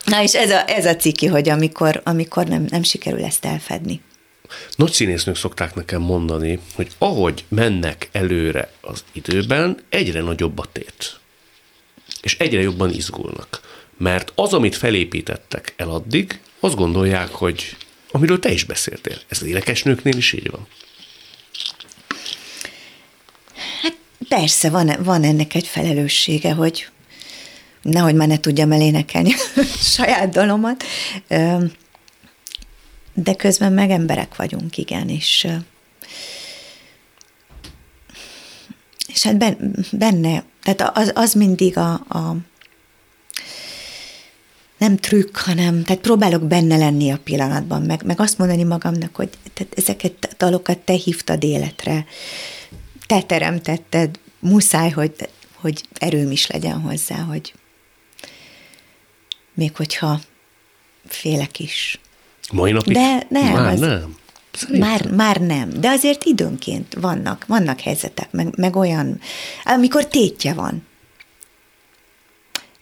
[0.05, 4.01] Na és ez a, ez a ciki, hogy amikor, amikor nem, nem sikerül ezt elfedni.
[4.77, 11.21] Nagy színésznők szokták nekem mondani, hogy ahogy mennek előre az időben, egyre nagyobb a tét.
[12.23, 13.61] És egyre jobban izgulnak.
[13.99, 17.77] Mert az, amit felépítettek el addig, azt gondolják, hogy
[18.13, 19.17] amiről te is beszéltél.
[19.29, 20.67] Ez énekesnőknél is így van.
[24.29, 26.89] Persze, van, van ennek egy felelőssége, hogy
[27.83, 29.33] nehogy már ne tudjam elénekelni
[29.97, 30.85] saját dalomat,
[33.15, 35.49] de közben meg emberek vagyunk, igen, és
[39.07, 39.37] és hát
[39.91, 42.37] benne, tehát az, az mindig a, a
[44.83, 49.29] nem trükk, hanem tehát próbálok benne lenni a pillanatban, meg, meg azt mondani magamnak, hogy
[49.55, 52.07] tehát ezeket a dalokat te hívtad életre,
[53.07, 55.13] te teremtetted, muszáj, hogy,
[55.55, 57.55] hogy erőm is legyen hozzá, hogy
[59.55, 60.21] még hogyha
[61.07, 62.01] félek is.
[62.53, 62.95] Mai napig?
[62.95, 63.53] De nem.
[63.53, 64.17] Már az, nem.
[64.79, 69.21] Már, már nem, de azért időnként vannak, vannak helyzetek, meg, meg olyan,
[69.65, 70.87] amikor tétje van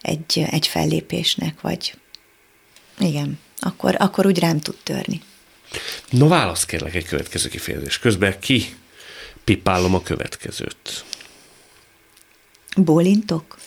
[0.01, 1.93] egy, egy fellépésnek, vagy
[2.99, 5.21] igen, akkor, akkor úgy rám tud törni.
[6.09, 7.99] No, válasz kérlek egy következő kifejezés.
[7.99, 8.65] Közben ki
[9.43, 11.03] pipálom a következőt.
[12.75, 13.57] Bólintok?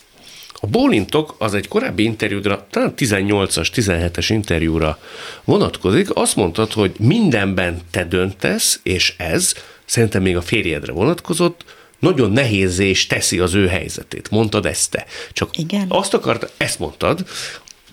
[0.60, 4.98] A bólintok az egy korábbi interjúra, talán 18-as, 17-es interjúra
[5.44, 6.14] vonatkozik.
[6.14, 11.64] Azt mondtad, hogy mindenben te döntesz, és ez, szerintem még a férjedre vonatkozott,
[12.04, 14.30] nagyon nehézé és teszi az ő helyzetét.
[14.30, 15.06] Mondtad ezt te.
[15.32, 15.86] Csak Igen.
[15.88, 17.26] azt akart, ezt mondtad,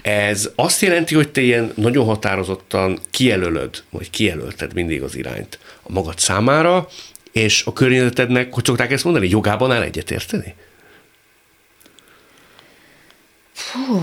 [0.02, 5.92] ez azt jelenti, hogy te ilyen nagyon határozottan kijelölöd, vagy kijelölted mindig az irányt a
[5.92, 6.88] magad számára,
[7.32, 10.56] és a környezetednek, hogy szokták ezt mondani, jogában áll egyetérteni?
[13.54, 14.02] Fú,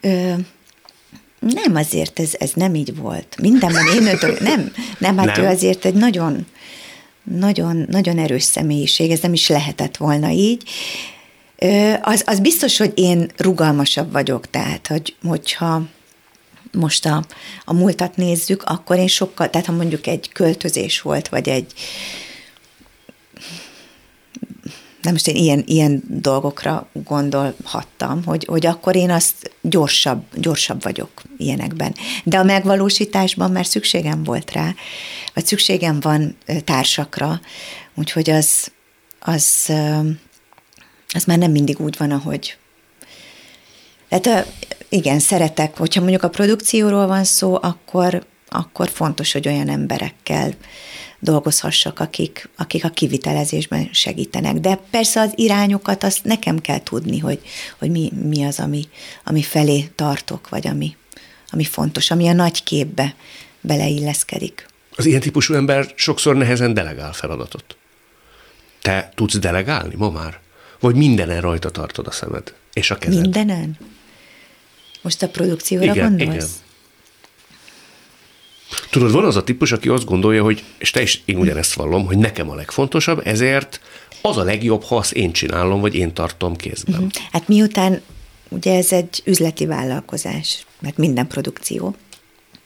[0.00, 0.34] ö,
[1.38, 3.36] nem azért, ez, ez nem így volt.
[3.40, 5.44] Mindenben én ötök, nem, nem, hát nem.
[5.44, 6.46] ő azért egy nagyon,
[7.22, 10.62] nagyon, nagyon erős személyiség, ez nem is lehetett volna így.
[12.02, 15.82] Az, az biztos, hogy én rugalmasabb vagyok, tehát, hogy, hogyha
[16.72, 17.24] most a,
[17.64, 21.72] a múltat nézzük, akkor én sokkal, tehát ha mondjuk egy költözés volt, vagy egy,
[25.02, 31.22] nem most én ilyen, ilyen dolgokra gondolhattam, hogy, hogy akkor én azt gyorsabb, gyorsabb vagyok
[31.36, 31.94] ilyenekben.
[32.24, 34.74] De a megvalósításban már szükségem volt rá,
[35.34, 37.40] vagy szükségem van társakra,
[37.94, 38.72] úgyhogy az,
[39.20, 39.72] az,
[41.08, 42.56] az már nem mindig úgy van, ahogy.
[44.08, 44.52] Tehát
[44.88, 50.54] igen, szeretek, hogyha mondjuk a produkcióról van szó, akkor, akkor fontos, hogy olyan emberekkel
[51.18, 54.54] dolgozhassak, akik, akik a kivitelezésben segítenek.
[54.54, 57.40] De persze az irányokat azt nekem kell tudni, hogy,
[57.78, 58.88] hogy mi, mi az, ami,
[59.24, 60.96] ami felé tartok, vagy ami,
[61.50, 63.14] ami fontos, ami a nagy képbe
[63.60, 64.66] beleilleszkedik.
[64.96, 67.76] Az ilyen típusú ember sokszor nehezen delegál feladatot.
[68.80, 70.40] Te tudsz delegálni ma már?
[70.80, 73.20] Vagy mindenen rajta tartod a szemed és a kezed?
[73.20, 73.78] Mindenen?
[75.02, 76.34] Most a produkcióra igen, gondolsz?
[76.34, 76.48] Igen.
[78.90, 82.06] Tudod, van az a típus, aki azt gondolja, hogy, és te is én ugyanezt vallom,
[82.06, 83.80] hogy nekem a legfontosabb, ezért
[84.22, 86.94] az a legjobb, ha azt én csinálom, vagy én tartom kézben.
[86.94, 87.10] Uh-huh.
[87.32, 88.00] Hát miután
[88.48, 91.94] ugye ez egy üzleti vállalkozás, mert minden produkció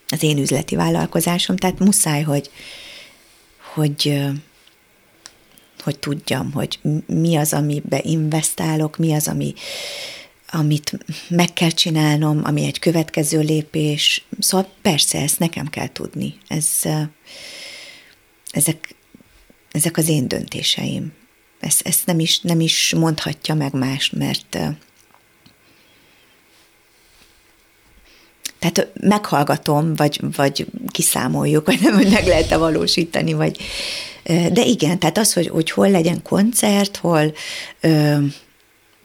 [0.09, 2.51] az én üzleti vállalkozásom, tehát muszáj, hogy,
[3.75, 4.21] hogy,
[5.85, 9.55] hogy tudjam, hogy mi az, amibe investálok, mi az, ami,
[10.51, 14.25] amit meg kell csinálnom, ami egy következő lépés.
[14.39, 16.35] Szóval persze, ezt nekem kell tudni.
[16.49, 16.69] Ez,
[18.51, 18.95] ezek,
[19.71, 21.13] ezek az én döntéseim.
[21.61, 24.59] Ezt, ezt nem, is, nem is mondhatja meg más, mert
[28.59, 33.57] tehát meghallgatom, vagy, vagy kiszámoljuk, vagy nem, hogy meg lehet-e valósítani, vagy
[34.53, 37.35] de igen, tehát az, hogy, hogy hol legyen koncert, hol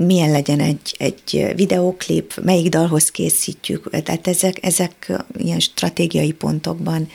[0.06, 7.10] milyen legyen egy, egy videóklip, melyik dalhoz készítjük, tehát ezek, ezek ilyen stratégiai pontokban,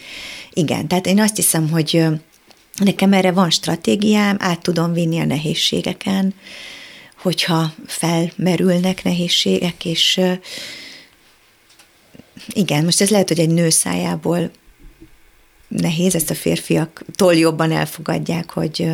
[0.52, 2.04] igen, tehát én azt hiszem, hogy
[2.76, 6.34] nekem erre van stratégiám, át tudom vinni a nehézségeken,
[7.22, 10.20] hogyha felmerülnek nehézségek, és
[12.48, 14.50] igen, most ez lehet, hogy egy nő szájából
[15.68, 18.92] nehéz, ezt a férfiaktól jobban elfogadják, hogy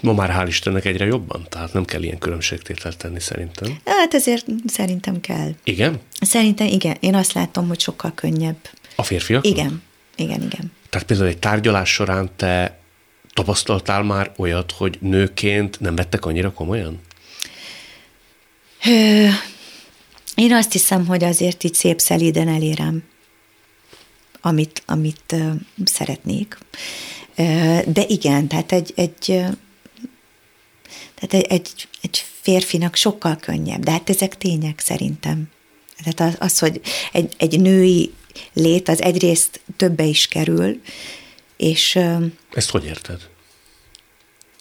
[0.00, 3.78] Ma már hál' Istennek egyre jobban, tehát nem kell ilyen különbségtételt tenni szerintem.
[3.84, 5.50] Hát ezért szerintem kell.
[5.64, 6.00] Igen?
[6.20, 6.96] Szerintem igen.
[7.00, 8.56] Én azt látom, hogy sokkal könnyebb.
[8.96, 9.46] A férfiak?
[9.46, 9.82] Igen.
[10.16, 10.72] Igen, igen.
[10.90, 12.78] Tehát például egy tárgyalás során te
[13.32, 17.00] tapasztaltál már olyat, hogy nőként nem vettek annyira komolyan?
[18.86, 19.26] Ö,
[20.34, 23.02] én azt hiszem, hogy azért így szép szelíden elérem,
[24.40, 25.50] amit, amit ö,
[25.84, 26.58] szeretnék.
[27.36, 29.44] Ö, de igen, tehát egy, egy
[31.14, 35.50] tehát egy, egy, egy férfinak sokkal könnyebb, de hát ezek tények szerintem.
[36.04, 36.80] Tehát az, az hogy
[37.12, 38.12] egy, egy női
[38.52, 40.80] lét az egyrészt többe is kerül,
[41.56, 41.98] és...
[42.50, 43.28] Ezt hogy érted?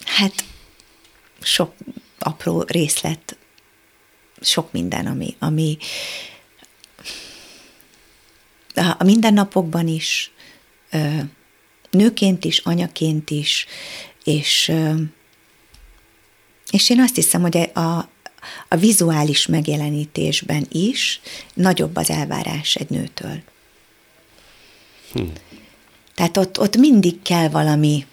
[0.05, 0.33] Hát
[1.41, 1.73] sok
[2.19, 3.37] apró részlet,
[4.41, 5.77] sok minden, ami, ami
[8.97, 10.31] a mindennapokban is,
[11.89, 13.65] nőként is, anyaként is,
[14.23, 14.71] és
[16.73, 17.79] és én azt hiszem, hogy a,
[18.67, 21.21] a vizuális megjelenítésben is
[21.53, 23.41] nagyobb az elvárás egy nőtől.
[25.11, 25.23] Hm.
[26.15, 28.05] Tehát ott, ott mindig kell valami,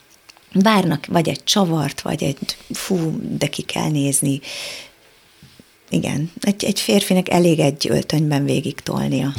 [0.53, 4.41] várnak vagy egy csavart, vagy egy fú, de ki kell nézni.
[5.89, 9.33] Igen, egy, egy férfinek elég egy öltönyben végig tolnia.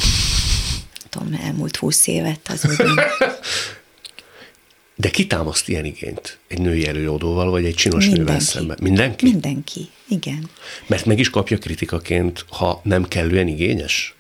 [1.10, 2.88] Tudom, elmúlt húsz évet az úgy.
[5.02, 6.38] De ki támaszt ilyen igényt?
[6.48, 8.24] Egy női előadóval, vagy egy csinos Mindenki.
[8.24, 8.78] nővel szemben?
[8.82, 9.26] Mindenki?
[9.26, 10.50] Mindenki, igen.
[10.88, 14.16] Mert meg is kapja kritikaként, ha nem kellően igényes?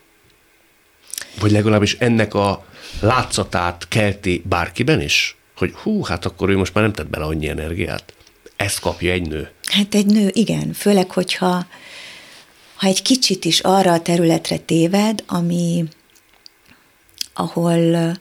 [1.39, 2.65] Vagy legalábbis ennek a
[2.99, 5.35] látszatát kelti bárkiben is?
[5.55, 8.13] Hogy hú, hát akkor ő most már nem tett bele annyi energiát.
[8.55, 9.51] Ezt kapja egy nő.
[9.63, 10.73] Hát egy nő, igen.
[10.73, 11.65] Főleg, hogyha
[12.75, 15.83] ha egy kicsit is arra a területre téved, ami,
[17.33, 18.13] ahol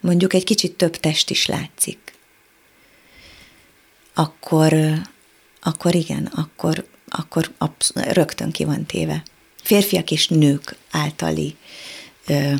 [0.00, 1.98] mondjuk egy kicsit több test is látszik,
[4.14, 4.74] akkor,
[5.62, 9.22] akkor igen, akkor, akkor absz- rögtön ki van téve.
[9.62, 11.56] Férfiak és nők általi
[12.26, 12.52] ö,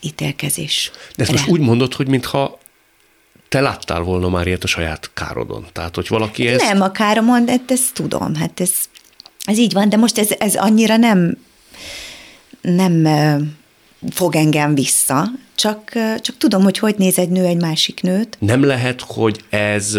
[0.00, 0.90] ítélkezés.
[1.16, 2.60] De ezt most úgy mondod, hogy mintha
[3.48, 5.66] te láttál volna már ilyet a saját károdon.
[5.72, 6.60] Tehát, hogy valaki ez...
[6.60, 8.72] Nem a káromon, de ezt tudom, hát ez,
[9.44, 11.38] ez így van, de most ez, ez annyira nem,
[12.60, 13.06] nem
[14.10, 15.24] fog engem vissza,
[15.54, 18.36] csak, csak tudom, hogy hogy néz egy nő egy másik nőt.
[18.40, 19.98] Nem lehet, hogy ez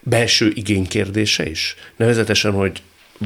[0.00, 1.74] belső igénykérdése is?
[1.96, 2.82] Nevezetesen, hogy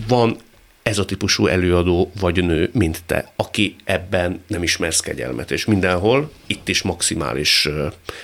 [0.08, 0.36] van
[0.82, 6.32] ez a típusú előadó vagy nő, mint te, aki ebben nem ismersz kegyelmet, és mindenhol
[6.46, 7.68] itt is maximális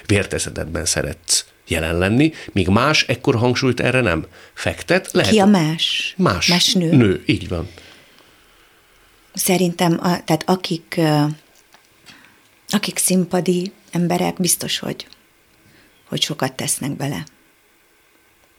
[0.06, 5.08] vértezetedben szeretsz jelen lenni, míg más ekkor hangsúlyt erre nem fektet.
[5.12, 6.14] Lehet, Ki a más?
[6.16, 6.46] Más.
[6.46, 6.90] Más nő.
[6.90, 7.68] Nő, így van.
[9.34, 11.00] Szerintem, a, tehát akik,
[12.68, 15.06] akik színpadi emberek, biztos, hogy,
[16.08, 17.24] hogy sokat tesznek bele.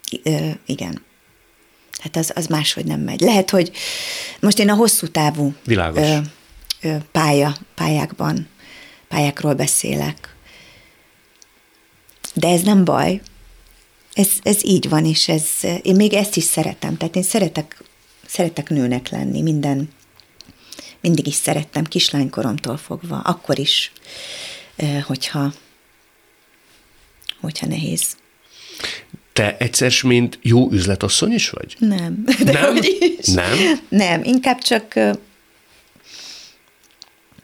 [0.10, 0.22] I,
[0.66, 1.04] igen.
[2.00, 3.20] Hát az, az máshogy nem megy.
[3.20, 3.72] Lehet, hogy
[4.40, 6.08] most én a hosszú távú Világos.
[6.08, 6.18] Ö,
[6.82, 8.48] ö, pálya, pályákban,
[9.08, 10.36] pályákról beszélek.
[12.34, 13.22] De ez nem baj.
[14.14, 15.44] Ez, ez így van, és ez,
[15.82, 16.98] én még ezt is szeretem.
[16.98, 17.84] Tehát én szeretek,
[18.26, 19.90] szeretek nőnek lenni, minden,
[21.06, 23.92] mindig is szerettem, kislánykoromtól fogva, akkor is,
[25.04, 25.54] hogyha,
[27.42, 28.18] hogyha nehéz.
[29.34, 31.76] Te egyszer, mint jó üzletasszony is vagy?
[31.80, 32.24] Nem.
[32.46, 32.76] De nem?
[33.00, 33.26] Is.
[33.26, 33.80] Nem?
[33.90, 34.94] Nem, inkább csak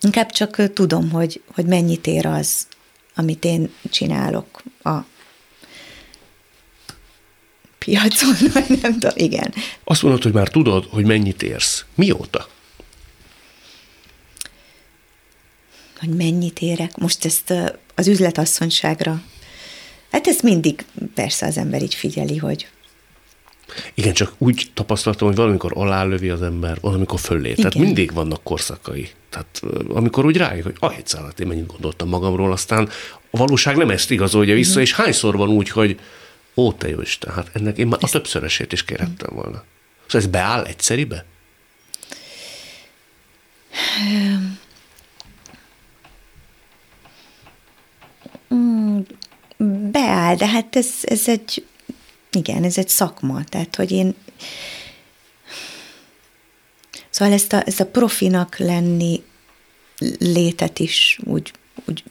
[0.01, 2.68] inkább csak tudom, hogy, hogy mennyit ér az,
[3.16, 4.97] amit én csinálok a
[7.78, 9.53] piacon, vagy nem tudom, igen.
[9.84, 11.86] Azt mondod, hogy már tudod, hogy mennyit érsz.
[11.95, 12.47] Mióta?
[16.02, 16.97] Hogy mennyit érek?
[16.97, 17.54] Most ezt
[17.95, 19.22] az üzletasszonyságra
[20.12, 22.68] Hát ez mindig persze az ember így figyeli, hogy
[23.93, 27.54] igen, csak úgy tapasztaltam, hogy valamikor alálövi az ember, valamikor föllé.
[27.54, 29.10] Tehát mindig vannak korszakai.
[29.30, 32.89] Tehát amikor úgy rájön, hogy a szállat, én mennyit gondoltam magamról, aztán
[33.30, 34.84] a valóság nem ezt igazolja vissza, Igen.
[34.84, 35.99] és hányszor van úgy, hogy
[36.56, 39.64] ó, te jó Isten, hát ennek én már a többszörösét is kérhettem volna.
[40.06, 41.26] Szóval ez beáll egyszeribe?
[49.91, 51.66] Beáll, de hát ez, ez egy,
[52.32, 54.16] igen, ez egy szakma, tehát hogy én,
[57.10, 59.24] szóval ezt a, ezt a profinak lenni
[60.20, 61.52] létet is úgy,
[61.86, 62.04] úgy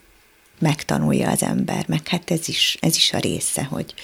[0.58, 3.94] megtanulja az ember, meg hát ez is, ez is a része, hogy,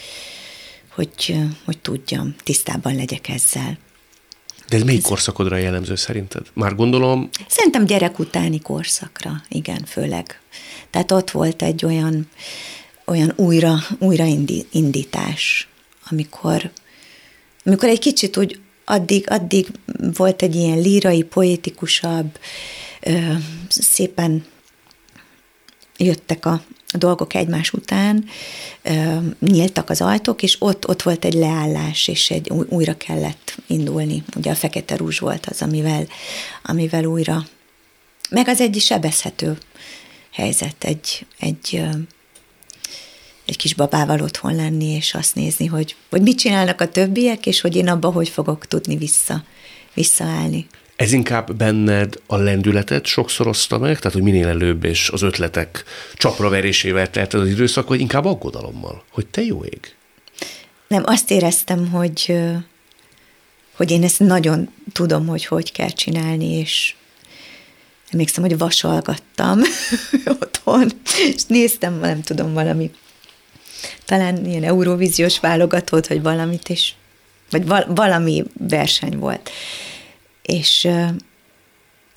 [0.90, 3.78] hogy, hogy tudjam, tisztában legyek ezzel.
[4.68, 5.06] De ez melyik ez...
[5.06, 6.46] korszakodra jellemző szerinted?
[6.52, 7.28] Már gondolom...
[7.48, 10.40] Szerintem gyerek utáni korszakra, igen, főleg.
[10.90, 12.28] Tehát ott volt egy olyan,
[13.04, 15.68] olyan újra, újraindítás,
[16.10, 16.70] amikor,
[17.64, 19.66] amikor egy kicsit úgy addig, addig
[20.16, 22.38] volt egy ilyen lírai, poétikusabb,
[23.00, 23.32] ö,
[23.68, 24.44] szépen
[25.96, 26.62] jöttek a,
[26.94, 28.24] dolgok egymás után,
[29.40, 34.24] nyíltak az ajtók, és ott, ott volt egy leállás, és egy újra kellett indulni.
[34.36, 36.06] Ugye a fekete rúzs volt az, amivel,
[36.62, 37.44] amivel újra,
[38.30, 39.58] meg az egy sebezhető
[40.32, 41.84] helyzet, egy, egy
[43.46, 47.60] egy kis babával otthon lenni, és azt nézni, hogy, hogy mit csinálnak a többiek, és
[47.60, 49.44] hogy én abba hogy fogok tudni vissza,
[49.94, 50.66] visszaállni.
[50.96, 55.84] Ez inkább benned a lendületet sokszorozta meg, tehát hogy minél előbb és az ötletek
[56.14, 59.94] csapraverésével telt az időszak, vagy inkább aggodalommal, hogy te jó ég?
[60.88, 62.38] Nem, azt éreztem, hogy,
[63.76, 66.94] hogy én ezt nagyon tudom, hogy hogy kell csinálni, és
[68.10, 69.60] emlékszem, hogy vasalgattam
[70.40, 70.90] otthon,
[71.34, 72.90] és néztem, nem tudom, valami
[74.04, 76.94] talán ilyen Eurovíziós válogatót, vagy valamit is,
[77.50, 79.50] vagy val- valami verseny volt.
[80.46, 80.88] És,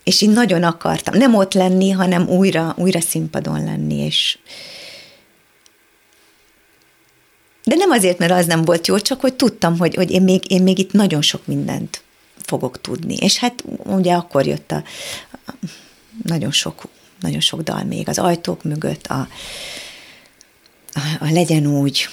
[0.04, 4.38] és én nagyon akartam, nem ott lenni, hanem újra, újra színpadon lenni, és
[7.64, 10.52] de nem azért, mert az nem volt jó, csak hogy tudtam, hogy, hogy én, még,
[10.52, 12.04] én még itt nagyon sok mindent
[12.46, 13.16] fogok tudni.
[13.16, 14.84] És hát ugye akkor jött a,
[15.46, 15.54] a
[16.24, 16.88] nagyon sok,
[17.20, 19.28] nagyon sok dal még az ajtók mögött, a,
[20.94, 22.08] a, a legyen úgy.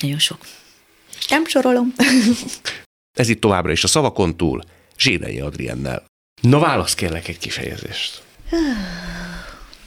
[0.00, 0.38] Nagyon sok.
[1.28, 1.94] Nem sorolom.
[3.18, 4.62] Ez itt továbbra is a szavakon túl,
[5.02, 6.04] Zsédei Adriennel.
[6.40, 8.22] Na válasz kérlek egy kifejezést.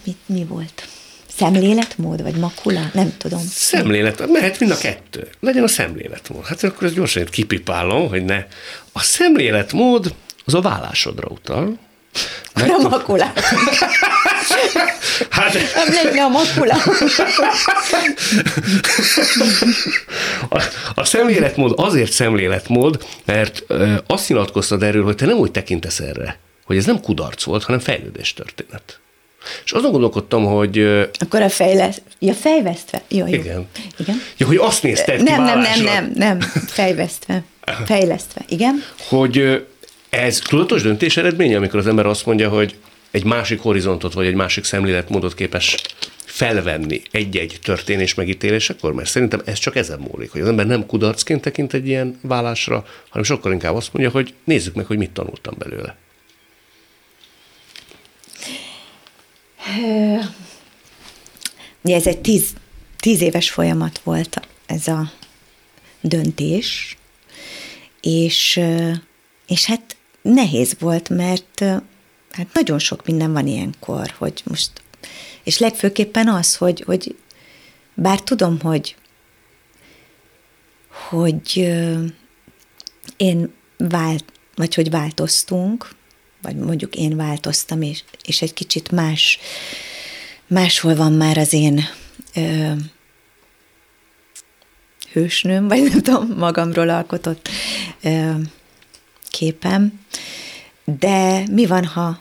[0.03, 0.87] Mi, mi volt?
[1.27, 2.89] Szemléletmód, vagy makula?
[2.93, 3.39] Nem tudom.
[3.39, 5.27] Szemlélet, mehet mind a kettő.
[5.39, 6.45] Legyen a szemléletmód.
[6.45, 8.45] Hát akkor ezt gyorsan itt kipipálom, hogy ne.
[8.91, 11.79] A szemléletmód az a vállásodra utal.
[12.53, 13.33] Meg a makula.
[15.29, 15.53] Hát...
[15.53, 16.75] Nem lenne a makula.
[20.49, 20.63] A,
[20.95, 23.63] a szemléletmód azért szemléletmód, mert
[24.07, 27.79] azt nyilatkoztad erről, hogy te nem úgy tekintesz erre, hogy ez nem kudarc volt, hanem
[27.79, 28.99] fejlődés történet.
[29.65, 30.79] És azon gondolkodtam, hogy...
[31.19, 32.01] Akkor a fejlesz...
[32.19, 33.01] Ja, fejvesztve.
[33.07, 33.33] Jó, jó.
[33.33, 33.67] Igen.
[33.97, 34.21] Igen.
[34.37, 37.43] Ja, hogy azt nézted Nem, nem, nem, nem, nem, fejvesztve.
[37.85, 38.83] Fejlesztve, igen.
[39.07, 39.65] Hogy
[40.15, 42.75] ez tudatos döntés eredménye, amikor az ember azt mondja, hogy
[43.11, 45.75] egy másik horizontot, vagy egy másik szemléletmódot képes
[46.25, 51.41] felvenni egy-egy történés megítélésekor, mert szerintem ez csak ezen múlik, hogy az ember nem kudarcként
[51.41, 55.53] tekint egy ilyen vállásra, hanem sokkal inkább azt mondja, hogy nézzük meg, hogy mit tanultam
[55.57, 55.95] belőle.
[61.81, 62.53] Ugye ez egy tíz,
[62.99, 65.11] tíz éves folyamat volt ez a
[66.01, 66.97] döntés,
[68.01, 68.61] és,
[69.47, 69.95] és hát
[70.33, 71.59] nehéz volt, mert
[72.31, 74.71] hát nagyon sok minden van ilyenkor, hogy most,
[75.43, 77.15] és legfőképpen az, hogy, hogy
[77.93, 78.95] bár tudom, hogy,
[81.09, 81.73] hogy
[83.17, 85.89] én vált, vagy hogy változtunk,
[86.41, 89.39] vagy mondjuk én változtam, és, és egy kicsit más,
[90.47, 91.83] máshol van már az én
[92.35, 92.71] ö,
[95.11, 97.49] hősnőm, vagy nem tudom, magamról alkotott
[98.03, 98.31] ö,
[99.37, 99.99] képem.
[100.85, 102.19] De mi van, ha,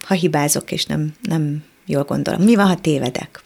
[0.00, 2.42] ha hibázok, és nem, nem jól gondolom?
[2.42, 3.42] Mi van, ha tévedek?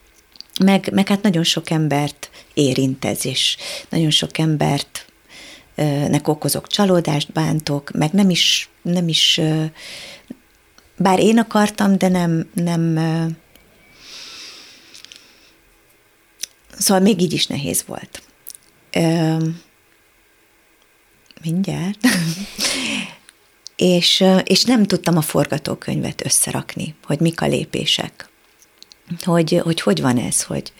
[0.65, 3.57] Meg, meg hát nagyon sok embert érint ez, és
[3.89, 5.07] nagyon sok embert
[6.09, 9.41] nek okozok csalódást, bántok, meg nem is, nem is,
[10.97, 12.99] bár én akartam, de nem, nem,
[16.79, 18.23] szóval még így is nehéz volt.
[21.43, 21.99] Mindjárt.
[23.77, 28.29] és, és nem tudtam a forgatókönyvet összerakni, hogy mik a lépések.
[29.25, 30.73] Hogy hogy, hogy van ez, hogy,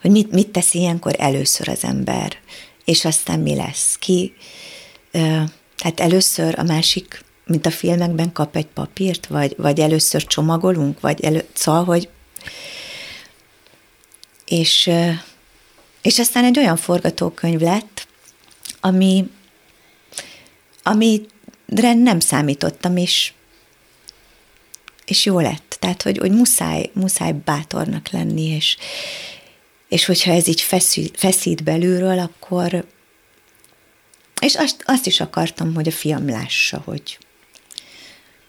[0.00, 2.36] hogy mit, mit tesz ilyenkor először az ember,
[2.84, 3.96] és aztán mi lesz.
[3.98, 4.34] Ki,
[5.76, 11.24] tehát először a másik, mint a filmekben kap egy papírt, vagy, vagy először csomagolunk, vagy
[11.24, 12.08] elő, szóval, hogy
[14.44, 14.90] és,
[16.02, 18.06] és aztán egy olyan forgatókönyv lett,
[18.80, 19.30] ami,
[20.82, 23.32] amire nem számítottam, és,
[25.04, 25.76] és jó lett.
[25.78, 28.76] Tehát, hogy, hogy muszáj, muszáj bátornak lenni, és,
[29.88, 32.84] és hogyha ez így feszít, feszít belülről, akkor...
[34.40, 37.18] És azt, azt is akartam, hogy a fiam lássa, hogy,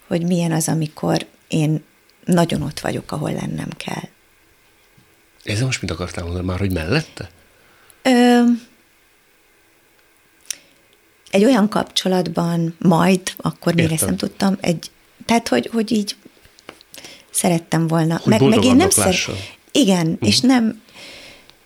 [0.08, 1.84] hogy milyen az, amikor én
[2.26, 4.10] nagyon ott vagyok, ahol lennem kell.
[5.44, 7.30] Ez most mit akartál mondani már, hogy mellette?
[8.02, 8.42] Ö,
[11.34, 13.98] egy olyan kapcsolatban majd, akkor még Értem.
[13.98, 14.92] ezt nem tudtam, egy,
[15.26, 16.16] tehát, hogy, hogy így
[17.30, 18.18] szerettem volna.
[18.18, 19.16] Hogy meg, meg én nem szer...
[19.72, 20.28] Igen, uh-huh.
[20.28, 20.82] és nem,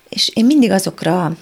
[0.08, 1.36] és én mindig azokra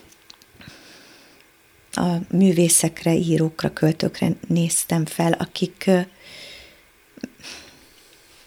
[1.93, 5.91] a művészekre, írókra, költőkre néztem fel, akik,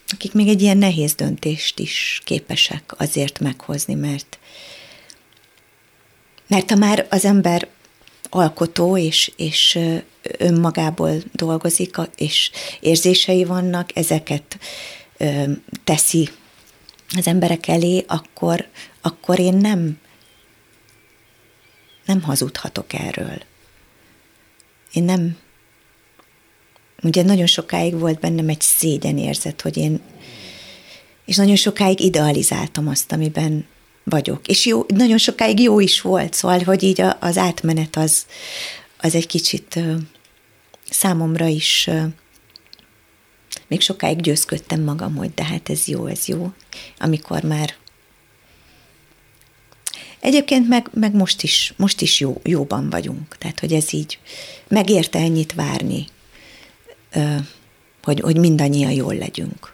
[0.07, 4.39] akik még egy ilyen nehéz döntést is képesek azért meghozni, mert
[6.47, 7.67] mert ha már az ember
[8.29, 9.79] alkotó, és, és
[10.21, 14.59] önmagából dolgozik, és érzései vannak, ezeket
[15.83, 16.29] teszi
[17.17, 18.67] az emberek elé, akkor,
[19.01, 19.97] akkor én nem
[22.09, 23.41] nem hazudhatok erről.
[24.93, 25.37] Én nem,
[27.03, 30.01] ugye nagyon sokáig volt bennem egy szégyenérzet, hogy én,
[31.25, 33.65] és nagyon sokáig idealizáltam azt, amiben
[34.09, 34.47] vagyok.
[34.47, 38.25] És jó, nagyon sokáig jó is volt, szóval, hogy így az átmenet az,
[38.97, 39.79] az egy kicsit
[40.89, 41.89] számomra is
[43.67, 46.51] még sokáig győzködtem magam, hogy de hát ez jó, ez jó,
[46.97, 47.75] amikor már
[50.19, 53.37] Egyébként meg, meg most is, most is jó, jóban vagyunk.
[53.37, 54.19] Tehát, hogy ez így
[54.67, 56.07] megérte ennyit várni,
[58.03, 59.73] hogy, hogy mindannyian jól legyünk.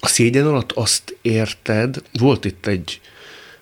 [0.00, 3.00] A szégyen alatt azt érted, volt itt egy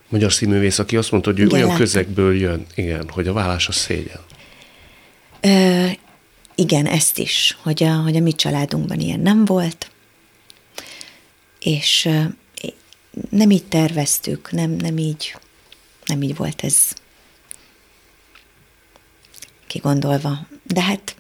[0.08, 1.84] magyar színművész, aki azt mondta, hogy ő igen, olyan látom.
[1.84, 4.20] közegből jön, igen, hogy a vállás a szégyen.
[5.40, 5.86] Ö,
[6.54, 9.90] igen, ezt is, hogy a, hogy a mi családunkban ilyen nem volt,
[11.60, 12.08] és
[13.30, 15.34] nem így terveztük, nem, nem így
[16.04, 16.76] nem így volt ez
[19.66, 20.46] kigondolva.
[20.62, 21.16] De hát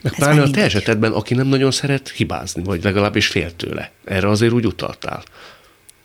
[0.00, 3.90] meg pláne a te esetedben, aki nem nagyon szeret hibázni, vagy legalábbis fél tőle.
[4.04, 5.22] Erre azért úgy utaltál.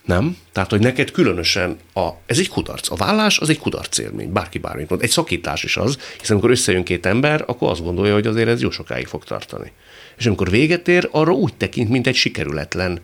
[0.06, 0.38] Nem?
[0.51, 2.91] Tehát, hogy neked különösen a, ez egy kudarc.
[2.91, 5.01] A vállás az egy kudarc élmény, bárki bármit mond.
[5.01, 8.62] Egy szakítás is az, hiszen amikor összejön két ember, akkor azt gondolja, hogy azért ez
[8.62, 9.72] jó sokáig fog tartani.
[10.18, 12.99] És amikor véget ér, arra úgy tekint, mint egy sikerületlen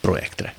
[0.00, 0.54] projektre.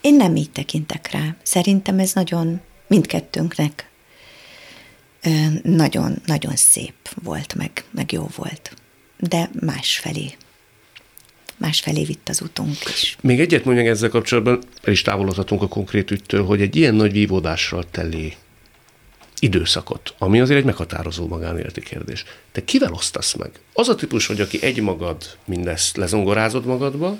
[0.00, 1.36] Én nem így tekintek rá.
[1.42, 3.90] Szerintem ez nagyon mindkettőnknek
[5.62, 8.74] nagyon-nagyon szép volt, meg, meg jó volt.
[9.18, 10.34] De másfelé
[11.62, 13.16] másfelé vitt az utunk is.
[13.20, 17.12] Még egyet mondjak ezzel kapcsolatban, el is távolodhatunk a konkrét ügytől, hogy egy ilyen nagy
[17.12, 18.36] vívódással teli
[19.38, 22.24] időszakot, ami azért egy meghatározó magánéleti kérdés.
[22.52, 23.50] Te kivel osztasz meg?
[23.72, 27.16] Az a típus vagy, aki egy magad mindezt lezongorázod magadba,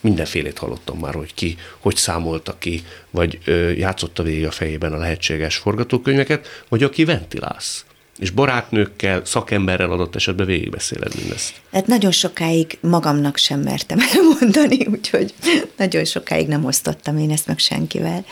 [0.00, 4.96] mindenfélét hallottam már, hogy ki, hogy számolta ki, vagy ö, játszotta végig a fejében a
[4.96, 7.84] lehetséges forgatókönyveket, vagy aki ventilálsz.
[8.18, 11.60] És barátnőkkel, szakemberrel adott esetben végigbeszéled mindezt.
[11.72, 15.34] Hát nagyon sokáig magamnak sem mertem elmondani, úgyhogy
[15.76, 18.24] nagyon sokáig nem osztottam én ezt meg senkivel.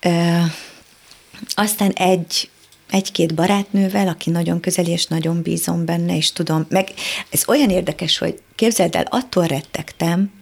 [0.00, 0.38] Ö,
[1.54, 2.48] aztán egy
[2.90, 6.88] egy-két barátnővel, aki nagyon közeli, és nagyon bízom benne, és tudom, meg
[7.30, 10.32] ez olyan érdekes, hogy képzeld el, attól rettegtem,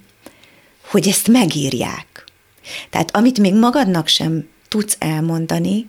[0.91, 2.25] hogy ezt megírják.
[2.91, 5.89] Tehát amit még magadnak sem tudsz elmondani,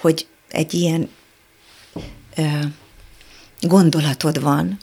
[0.00, 1.08] hogy egy ilyen
[3.60, 4.78] gondolatod van,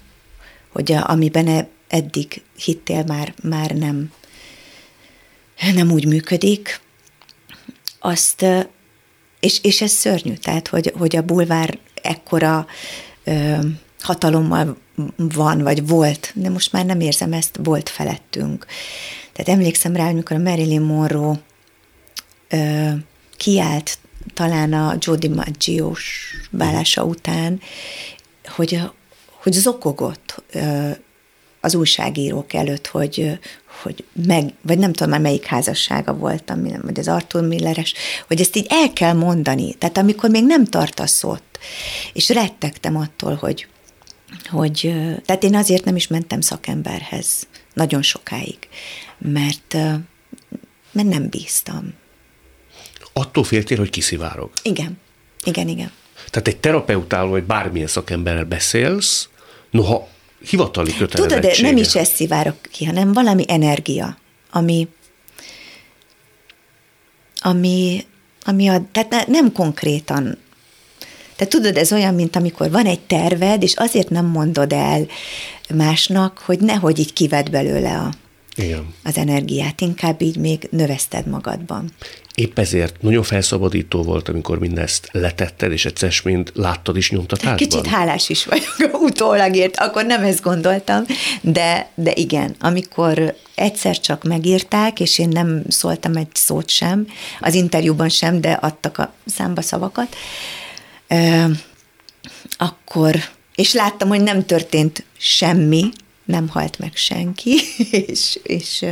[0.72, 4.12] hogy a, amiben e, eddig hittél már, már nem,
[5.74, 6.80] nem úgy működik,
[8.00, 8.45] azt,
[9.39, 12.68] és, és ez szörnyű, tehát, hogy, hogy a bulvár ekkora
[13.24, 13.58] ö,
[14.00, 14.78] hatalommal
[15.16, 18.66] van, vagy volt, de most már nem érzem ezt, volt felettünk.
[19.34, 21.39] Tehát emlékszem rá, amikor a Marilyn Monroe
[22.50, 22.89] ö,
[23.38, 23.98] kiállt
[24.34, 27.61] talán a Jody Maggio-s válása után,
[28.45, 28.80] hogy,
[29.41, 30.43] hogy zokogott
[31.61, 33.39] az újságírók előtt, hogy,
[33.82, 37.93] hogy meg, vagy nem tudom már melyik házassága volt, vagy az Arthur Milleres,
[38.28, 39.73] hogy ezt így el kell mondani.
[39.73, 41.59] Tehát amikor még nem tartasz ott,
[42.13, 43.67] és rettegtem attól, hogy,
[44.49, 44.93] hogy
[45.25, 48.57] tehát én azért nem is mentem szakemberhez nagyon sokáig,
[49.17, 49.73] mert,
[50.91, 51.93] mert nem bíztam.
[53.18, 54.49] Attól féltél, hogy kiszivárog?
[54.61, 54.99] Igen,
[55.43, 55.91] igen, igen.
[56.30, 59.30] Tehát egy terapeutával, vagy bármilyen szakemberrel beszélsz,
[59.70, 60.07] noha
[60.49, 61.39] hivatali kötelezettsége.
[61.41, 64.18] Tudod, de nem is ez szivárok ki, hanem valami energia,
[64.51, 64.88] ami,
[67.39, 68.05] ami,
[68.43, 70.38] ami a, tehát nem konkrétan
[71.36, 75.07] tehát tudod, ez olyan, mint amikor van egy terved, és azért nem mondod el
[75.76, 78.13] másnak, hogy nehogy így kived belőle a,
[78.58, 78.93] Igen.
[79.03, 81.91] az energiát, inkább így még növeszted magadban.
[82.36, 87.55] Épp ezért nagyon felszabadító volt, amikor mindezt letetted, és egyszer mint láttad is nyomtatásban.
[87.55, 91.03] Kicsit hálás is vagyok utólagért, akkor nem ezt gondoltam,
[91.41, 97.08] de, de igen, amikor egyszer csak megírták, és én nem szóltam egy szót sem,
[97.39, 100.16] az interjúban sem, de adtak a számba szavakat,
[102.58, 103.16] akkor,
[103.55, 105.89] és láttam, hogy nem történt semmi,
[106.28, 107.59] nem halt meg senki,
[107.91, 108.86] és, és,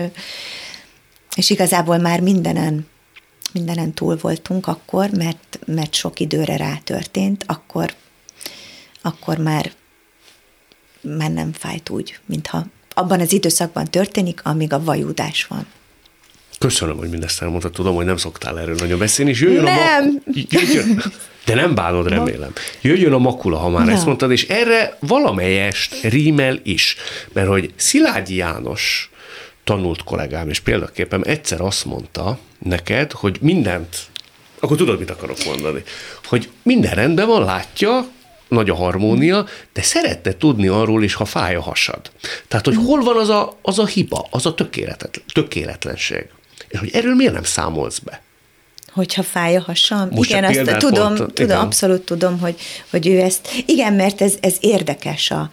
[1.35, 2.87] és igazából már mindenen,
[3.53, 7.93] mindenen túl voltunk akkor, mert, mert sok időre rátörtént, akkor,
[9.01, 9.71] akkor már,
[11.01, 15.65] már nem fájt úgy, mintha abban az időszakban történik, amíg a vajúdás van.
[16.59, 17.71] Köszönöm, hogy mindezt elmondtad.
[17.71, 20.21] Tudom, hogy nem szoktál erről nagyon beszélni, és jöjjön nem.
[20.25, 20.31] a...
[20.49, 21.03] Jöjjön,
[21.45, 22.53] de nem bánod, remélem.
[22.81, 23.91] Jöjjön a makula, ha már Na.
[23.91, 26.95] ezt mondtad, és erre valamelyest rímel is.
[27.33, 29.09] Mert hogy Szilágyi János
[29.63, 33.97] tanult kollégám, és példaképpen egyszer azt mondta neked, hogy mindent,
[34.59, 35.83] akkor tudod, mit akarok mondani,
[36.25, 38.07] hogy minden rendben van, látja,
[38.47, 42.11] nagy a harmónia, de szeretne tudni arról is, ha fáj a hasad.
[42.47, 44.53] Tehát, hogy hol van az a, az a hiba, az a
[45.33, 46.27] tökéletlenség.
[46.75, 48.21] És hogy erről miért nem számolsz be?
[48.95, 50.09] hogyha fáj a hasam.
[50.11, 51.57] Most igen, azt tudom, pont, tudom, igen.
[51.57, 52.59] abszolút tudom, hogy,
[52.89, 55.49] hogy ő ezt, igen, mert ez, ez érdekes a,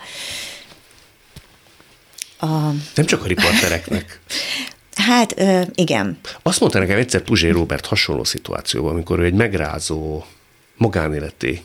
[2.38, 2.46] a...
[2.94, 4.20] Nem csak a riportereknek.
[4.94, 6.18] Hát, ö, igen.
[6.42, 10.24] Azt mondta nekem egyszer Puzsé Robert hasonló szituációban, amikor ő egy megrázó
[10.76, 11.62] magánéleti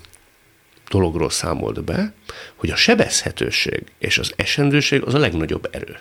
[0.90, 2.14] dologról számolt be,
[2.56, 6.00] hogy a sebezhetőség és az esendőség az a legnagyobb erő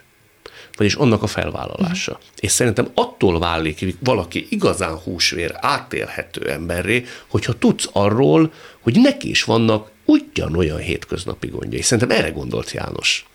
[0.76, 2.12] vagyis annak a felvállalása.
[2.12, 2.26] Uh-huh.
[2.40, 9.44] És szerintem attól válik valaki igazán húsvér, átélhető emberré, hogyha tudsz arról, hogy neki is
[9.44, 11.82] vannak ugyanolyan hétköznapi gondjai.
[11.82, 13.26] Szerintem erre gondolt János.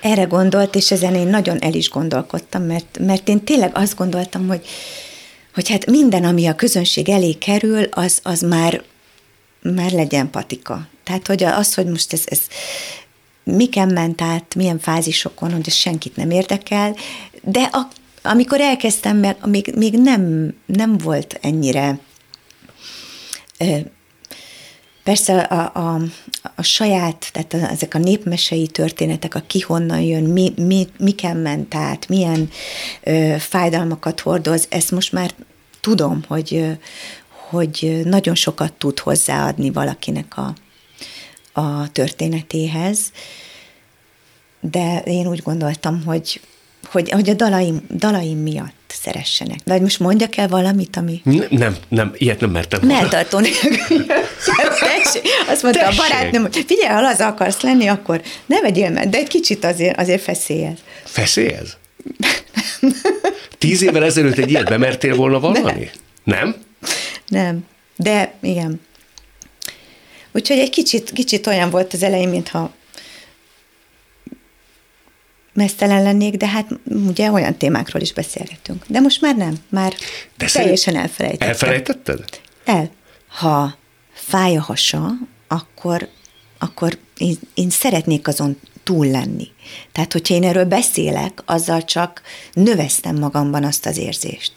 [0.00, 4.48] Erre gondolt, és ezen én nagyon el is gondolkodtam, mert, mert én tényleg azt gondoltam,
[4.48, 4.66] hogy,
[5.54, 8.82] hogy hát minden, ami a közönség elé kerül, az, az már,
[9.62, 10.88] már legyen patika.
[11.04, 12.40] Tehát, hogy az, hogy most ez, ez
[13.56, 16.96] miken ment át, milyen fázisokon, hogy ez senkit nem érdekel,
[17.42, 17.88] de a,
[18.22, 21.98] amikor elkezdtem, meg, még, még nem, nem volt ennyire
[25.02, 26.00] Persze a, a,
[26.54, 31.74] a saját, tehát ezek a népmesei történetek, a ki honnan jön, mi, mi, miken ment
[31.74, 32.50] át, milyen
[33.02, 35.34] ö, fájdalmakat hordoz, ezt most már
[35.80, 36.78] tudom, hogy,
[37.48, 40.54] hogy nagyon sokat tud hozzáadni valakinek a,
[41.58, 42.98] a történetéhez,
[44.60, 46.40] de én úgy gondoltam, hogy,
[46.90, 49.58] hogy, hogy a dalaim, dalaim miatt szeressenek.
[49.64, 51.20] De most mondjak el valamit, ami...
[51.24, 52.80] Nem, nem, nem ilyet nem mertem.
[52.86, 53.38] Melltartó
[55.48, 56.00] Azt mondta Tessék.
[56.00, 59.64] a barátnőm, hogy figyelj, ha az akarsz lenni, akkor ne vegyél mert, de egy kicsit
[59.64, 60.78] azért, azért feszélyez.
[61.04, 61.76] Feszélyez?
[63.58, 65.90] Tíz évvel ezelőtt egy ilyet bemertél volna valami?
[66.24, 66.34] Nem?
[66.44, 66.56] Nem?
[67.26, 67.64] Nem,
[67.96, 68.80] de igen.
[70.32, 72.72] Úgyhogy egy kicsit, kicsit olyan volt az elején, mintha
[75.52, 76.66] mesztelen lennék, de hát
[77.06, 78.84] ugye olyan témákról is beszélgetünk.
[78.86, 79.94] De most már nem, már
[80.36, 81.48] de teljesen elfelejtettem.
[81.48, 82.24] Elfelejtetted?
[82.64, 82.90] El.
[83.28, 83.76] Ha
[84.12, 85.12] fáj a hasa,
[85.48, 86.08] akkor,
[86.58, 89.48] akkor én, én szeretnék azon túl lenni.
[89.92, 92.22] Tehát, hogyha én erről beszélek, azzal csak
[92.52, 94.52] növesztem magamban azt az érzést.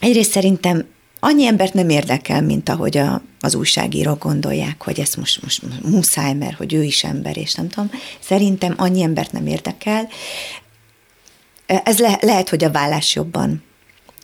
[0.00, 0.86] Egyrészt szerintem
[1.20, 6.34] annyi embert nem érdekel, mint ahogy a, az újságírók gondolják, hogy ez most, most muszáj,
[6.34, 7.90] mert hogy ő is ember, és nem tudom.
[8.20, 10.08] Szerintem annyi embert nem érdekel.
[11.66, 13.62] Ez le, lehet, hogy a vállás jobban,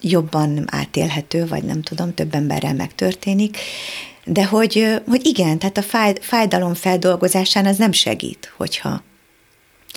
[0.01, 3.59] jobban átélhető, vagy nem tudom, több emberrel megtörténik,
[4.25, 9.03] de hogy, hogy igen, tehát a fáj, fájdalom feldolgozásán az nem segít, hogyha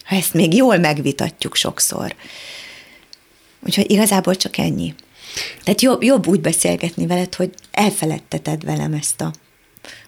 [0.10, 2.16] ha ezt még jól megvitatjuk sokszor.
[3.66, 4.96] Úgyhogy igazából csak ennyi.
[5.64, 9.34] Tehát jobb, jobb úgy beszélgetni veled, hogy elfeledteted velem ezt a,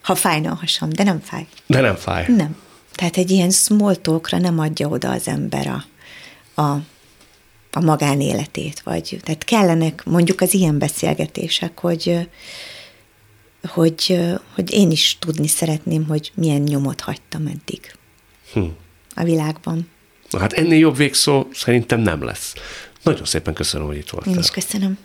[0.01, 1.47] ha fájna a hasam, de nem fáj.
[1.65, 2.26] De nem fáj.
[2.28, 2.55] Nem.
[2.91, 5.86] Tehát egy ilyen small talkra nem adja oda az ember a,
[6.61, 6.82] a,
[7.72, 12.30] a magánéletét, vagy tehát kellenek mondjuk az ilyen beszélgetések, hogy,
[13.67, 14.19] hogy,
[14.55, 17.95] hogy én is tudni szeretném, hogy milyen nyomot hagytam eddig
[18.53, 18.63] hm.
[19.15, 19.89] a világban.
[20.30, 22.53] Na hát ennél jobb végszó szerintem nem lesz.
[23.03, 24.34] Nagyon szépen köszönöm, hogy itt voltál.
[24.34, 24.97] Én is köszönöm.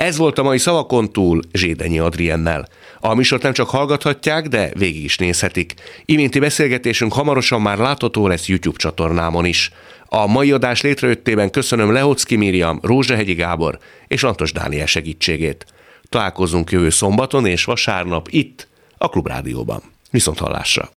[0.00, 2.68] Ez volt a mai Szavakon túl Zsédenyi Adriennel.
[3.00, 5.74] A műsort nem csak hallgathatják, de végig is nézhetik.
[6.04, 9.72] Iménti beszélgetésünk hamarosan már látható lesz YouTube csatornámon is.
[10.04, 13.78] A mai adás létrejöttében köszönöm Lehocki Miriam, Rózsahegyi Gábor
[14.08, 15.66] és Lantos Dániel segítségét.
[16.08, 19.82] Találkozunk jövő szombaton és vasárnap itt, a Klubrádióban.
[20.10, 20.88] Viszont hallásra!